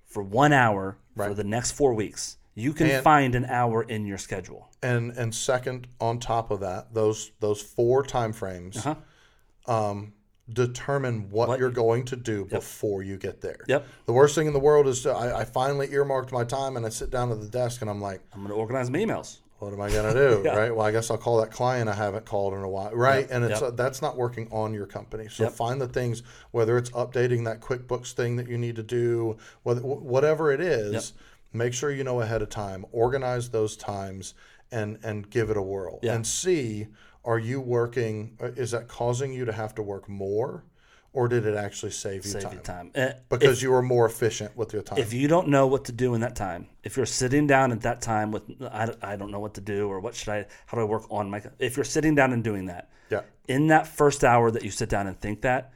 for 0.06 0.22
one 0.22 0.52
hour 0.52 0.96
for 1.16 1.34
the 1.34 1.44
next 1.44 1.72
four 1.72 1.94
weeks. 1.94 2.36
You 2.54 2.72
can 2.72 2.88
And- 2.88 3.02
find 3.04 3.34
an 3.34 3.44
hour 3.46 3.82
in 3.82 4.06
your 4.06 4.18
schedule. 4.18 4.68
and 4.82 5.10
and 5.12 5.34
second 5.34 5.86
on 6.00 6.18
top 6.18 6.50
of 6.50 6.60
that 6.60 6.94
those 6.94 7.32
those 7.40 7.60
four 7.62 8.02
time 8.02 8.32
frames 8.32 8.78
Uh-huh. 8.78 9.72
um, 9.72 10.14
determine 10.52 11.28
what, 11.30 11.58
you're 11.58 11.70
going 11.70 12.04
to 12.06 12.16
do 12.16 12.44
before 12.46 13.02
you 13.02 13.16
get 13.18 13.40
there 13.42 13.58
Yep. 13.68 13.86
the 14.06 14.12
worst 14.14 14.34
thing 14.34 14.46
in 14.46 14.52
the 14.54 14.58
world 14.58 14.88
is 14.88 15.02
to, 15.02 15.10
I, 15.12 15.40
I 15.40 15.44
finally 15.44 15.92
earmarked 15.92 16.32
my 16.32 16.44
time 16.44 16.76
and 16.78 16.84
i 16.86 16.88
sit 16.88 17.10
down 17.10 17.30
at 17.30 17.40
the 17.40 17.46
desk 17.48 17.82
and 17.82 17.90
i'm 17.90 18.00
like 18.00 18.20
I'm 18.32 18.40
going 18.40 18.48
to 18.50 18.54
organize 18.56 18.88
my 18.90 18.98
emails. 18.98 19.38
What 19.60 19.72
am 19.72 19.80
i 19.80 19.90
going 19.90 20.12
to 20.14 20.18
do 20.42 20.48
right? 20.56 20.74
Well 20.74 20.86
i 20.86 20.90
guess 20.90 21.10
i'll 21.10 21.18
call 21.18 21.40
that 21.40 21.50
client 21.50 21.88
i 21.88 21.94
haven't 21.94 22.24
called 22.26 22.54
in 22.54 22.60
a 22.60 22.68
while 22.68 22.90
right? 22.92 23.28
And 23.30 23.44
it's 23.44 23.60
Yep. 23.60 23.68
uh, 23.68 23.70
that's 23.72 24.02
not 24.02 24.16
working 24.16 24.48
on 24.50 24.74
your 24.74 24.86
company. 24.86 25.28
So 25.28 25.44
Yep. 25.44 25.52
find 25.52 25.80
the 25.80 25.88
things 25.88 26.22
whether 26.50 26.76
it's 26.78 26.90
updating 26.90 27.44
that 27.44 27.60
quickbooks 27.60 28.12
thing 28.12 28.36
that 28.36 28.48
you 28.48 28.58
need 28.58 28.76
to 28.76 28.82
do 28.82 29.36
whether, 29.62 29.80
whatever 29.82 30.50
it 30.50 30.60
is 30.60 31.12
make 31.52 31.72
sure 31.74 31.90
you 31.90 32.04
know 32.04 32.20
ahead 32.20 32.42
of 32.42 32.48
time 32.48 32.84
organize 32.92 33.50
those 33.50 33.76
times 33.76 34.34
and 34.72 34.98
and 35.02 35.30
give 35.30 35.50
it 35.50 35.56
a 35.56 35.62
whirl. 35.62 35.98
Yeah. 36.02 36.14
and 36.14 36.26
see 36.26 36.86
are 37.24 37.38
you 37.38 37.60
working 37.60 38.36
uh, 38.42 38.46
is 38.52 38.70
that 38.70 38.88
causing 38.88 39.32
you 39.32 39.44
to 39.44 39.52
have 39.52 39.74
to 39.74 39.82
work 39.82 40.08
more 40.08 40.64
or 41.12 41.28
did 41.28 41.44
it 41.44 41.56
actually 41.56 41.90
save 41.90 42.24
you 42.24 42.30
Save 42.30 42.42
time 42.42 42.52
you 42.52 42.58
time. 42.60 42.90
Uh, 42.94 43.12
because 43.28 43.62
you 43.62 43.70
were 43.70 43.82
more 43.82 44.06
efficient 44.06 44.56
with 44.56 44.72
your 44.72 44.82
time. 44.82 44.98
If 44.98 45.12
you 45.12 45.26
don't 45.28 45.48
know 45.48 45.66
what 45.66 45.86
to 45.86 45.92
do 45.92 46.14
in 46.14 46.20
that 46.20 46.36
time, 46.36 46.68
if 46.84 46.96
you're 46.96 47.06
sitting 47.06 47.46
down 47.46 47.72
at 47.72 47.80
that 47.82 48.00
time 48.00 48.30
with 48.30 48.42
I, 48.70 48.86
don't- 48.86 48.98
I 49.02 49.16
don't 49.16 49.30
know 49.30 49.40
what 49.40 49.54
to 49.54 49.60
do 49.60 49.88
or 49.88 50.00
what 50.00 50.14
should 50.14 50.28
I 50.28 50.46
how 50.66 50.76
do 50.76 50.82
I 50.82 50.84
work 50.84 51.04
on 51.10 51.30
my 51.30 51.42
if 51.58 51.76
you're 51.76 51.84
sitting 51.84 52.14
down 52.14 52.32
and 52.32 52.44
doing 52.44 52.66
that 52.66 52.90
yeah. 53.10 53.22
in 53.48 53.68
that 53.68 53.86
first 53.86 54.24
hour 54.24 54.50
that 54.50 54.62
you 54.62 54.70
sit 54.70 54.88
down 54.88 55.06
and 55.06 55.18
think 55.18 55.42
that 55.42 55.72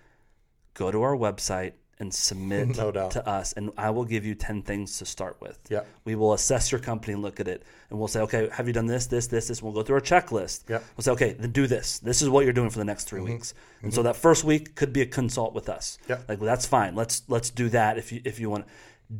go 0.75 0.91
to 0.91 1.03
our 1.03 1.17
website 1.17 1.73
and 2.05 2.15
submit 2.15 2.69
No 2.77 2.91
to 2.93 3.29
us 3.29 3.53
and 3.55 3.71
I 3.77 3.91
will 3.91 4.05
give 4.05 4.25
you 4.25 4.35
10 4.35 4.63
things 4.63 4.99
to 4.99 5.05
start 5.05 5.37
with. 5.41 5.59
Yeah. 5.69 5.83
We 6.05 6.15
will 6.15 6.33
assess 6.33 6.71
your 6.71 6.79
company 6.81 7.15
and 7.15 7.23
look 7.23 7.41
at 7.41 7.49
it 7.49 7.63
and 7.91 7.99
we'll 7.99 8.09
say 8.09 8.21
okay, 8.21 8.49
have 8.53 8.67
you 8.67 8.73
done 8.73 8.87
this 8.87 9.07
this 9.07 9.27
this 9.27 9.49
this 9.49 9.63
we'll 9.63 9.73
go 9.73 9.83
through 9.83 9.97
our 9.97 10.01
checklist. 10.03 10.69
Yeah. 10.69 10.81
We'll 10.97 11.03
say 11.03 11.13
okay, 11.13 11.33
then 11.33 11.51
do 11.51 11.67
this. 11.67 11.99
This 11.99 12.23
is 12.23 12.29
what 12.29 12.45
you're 12.45 12.53
doing 12.53 12.71
for 12.71 12.79
the 12.79 12.85
next 12.85 13.05
3 13.09 13.21
weeks. 13.23 13.55
And 13.83 13.93
so 13.93 14.03
that 14.05 14.17
first 14.17 14.45
week 14.45 14.75
could 14.77 14.93
be 14.93 15.03
a 15.03 15.07
consult 15.07 15.55
with 15.55 15.69
us. 15.69 15.99
Mm-hmm. 16.03 16.13
Yeah. 16.13 16.19
Like 16.29 16.41
well, 16.41 16.47
that's 16.47 16.67
fine. 16.67 16.95
Let's 16.95 17.23
let's 17.29 17.51
do 17.51 17.69
that 17.71 17.99
if 17.99 18.13
you 18.13 18.21
if 18.25 18.39
you 18.39 18.49
want 18.51 18.67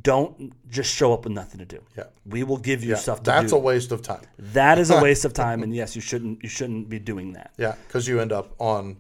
don't 0.03 0.53
just 0.71 0.93
show 0.95 1.13
up 1.13 1.25
with 1.25 1.33
nothing 1.35 1.59
to 1.59 1.67
do. 1.67 1.81
Yeah. 1.97 2.05
We 2.25 2.43
will 2.43 2.57
give 2.57 2.83
you 2.83 2.91
yeah 2.91 2.97
stuff 2.97 3.19
to 3.25 3.31
that's 3.31 3.53
do. 3.53 3.57
a 3.57 3.61
waste 3.61 3.93
of 3.93 4.01
time 4.03 4.23
that 4.39 4.79
is 4.79 4.91
a 4.91 5.01
waste 5.07 5.25
of 5.25 5.33
time 5.35 5.63
and 5.63 5.75
yes, 5.75 5.95
you 5.95 6.03
shouldn't 6.03 6.43
you 6.43 6.49
shouldn't 6.49 6.89
be 6.89 6.99
doing 6.99 7.35
that. 7.35 7.53
yeah 7.59 7.75
because 7.87 8.09
you 8.09 8.21
end 8.21 8.33
up 8.33 8.55
on 8.59 8.97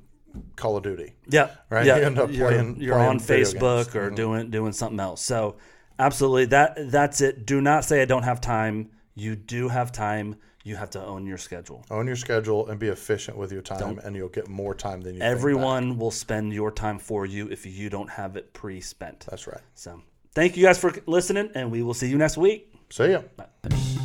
call 0.57 0.77
of 0.77 0.83
duty 0.83 1.14
Yeah, 1.29 1.51
Right? 1.70 1.87
Yeah, 1.87 1.97
You 1.99 2.03
end 2.05 2.18
up 2.18 2.31
you're, 2.33 2.49
playing- 2.49 2.81
you're 2.81 2.94
playing 2.94 3.09
on 3.11 3.18
Facebook 3.20 3.85
games. 3.85 3.97
or 3.97 4.07
mm-hmm. 4.07 4.14
doing 4.14 4.51
doing 4.51 4.73
something 4.73 5.01
else. 5.01 5.20
So, 5.23 5.57
absolutely, 5.99 6.47
that 6.47 6.90
that's 6.90 7.20
it. 7.20 7.47
Do 7.47 7.61
not 7.61 7.85
say 7.85 8.03
I 8.03 8.05
don't 8.05 8.25
have 8.25 8.40
time. 8.40 8.90
You 9.14 9.37
do 9.37 9.68
have 9.68 9.92
time. 9.92 10.37
You 10.66 10.77
have 10.77 10.90
to 10.90 11.05
own 11.05 11.27
your 11.27 11.37
schedule. 11.37 11.85
own 11.90 12.07
your 12.07 12.16
schedule 12.16 12.68
and 12.68 12.81
be 12.81 12.88
efficient 12.88 13.37
with 13.37 13.53
your 13.53 13.61
time 13.61 14.01
and 14.03 14.16
you'll 14.16 14.31
get 14.31 14.49
more 14.49 14.75
time 14.75 15.03
than 15.03 15.14
you. 15.16 15.20
Everyone 15.20 15.99
will 15.99 16.11
spend 16.11 16.55
your 16.55 16.70
time 16.70 16.99
for 16.99 17.27
you 17.27 17.49
if 17.51 17.66
you 17.66 17.90
don't 17.90 18.09
have 18.09 18.37
it 18.37 18.55
pre-spent. 18.55 19.27
that's 19.29 19.47
right 19.47 19.61
So, 19.75 20.01
thank 20.35 20.57
you 20.57 20.64
guys 20.64 20.79
for 20.79 20.90
listening, 21.07 21.51
and 21.55 21.70
we 21.70 21.83
will 21.83 21.94
see 21.94 22.09
you 22.09 22.16
next 22.16 22.38
week. 22.38 22.73
see 22.90 23.11
ya 23.11 23.20
Bye. 23.37 24.04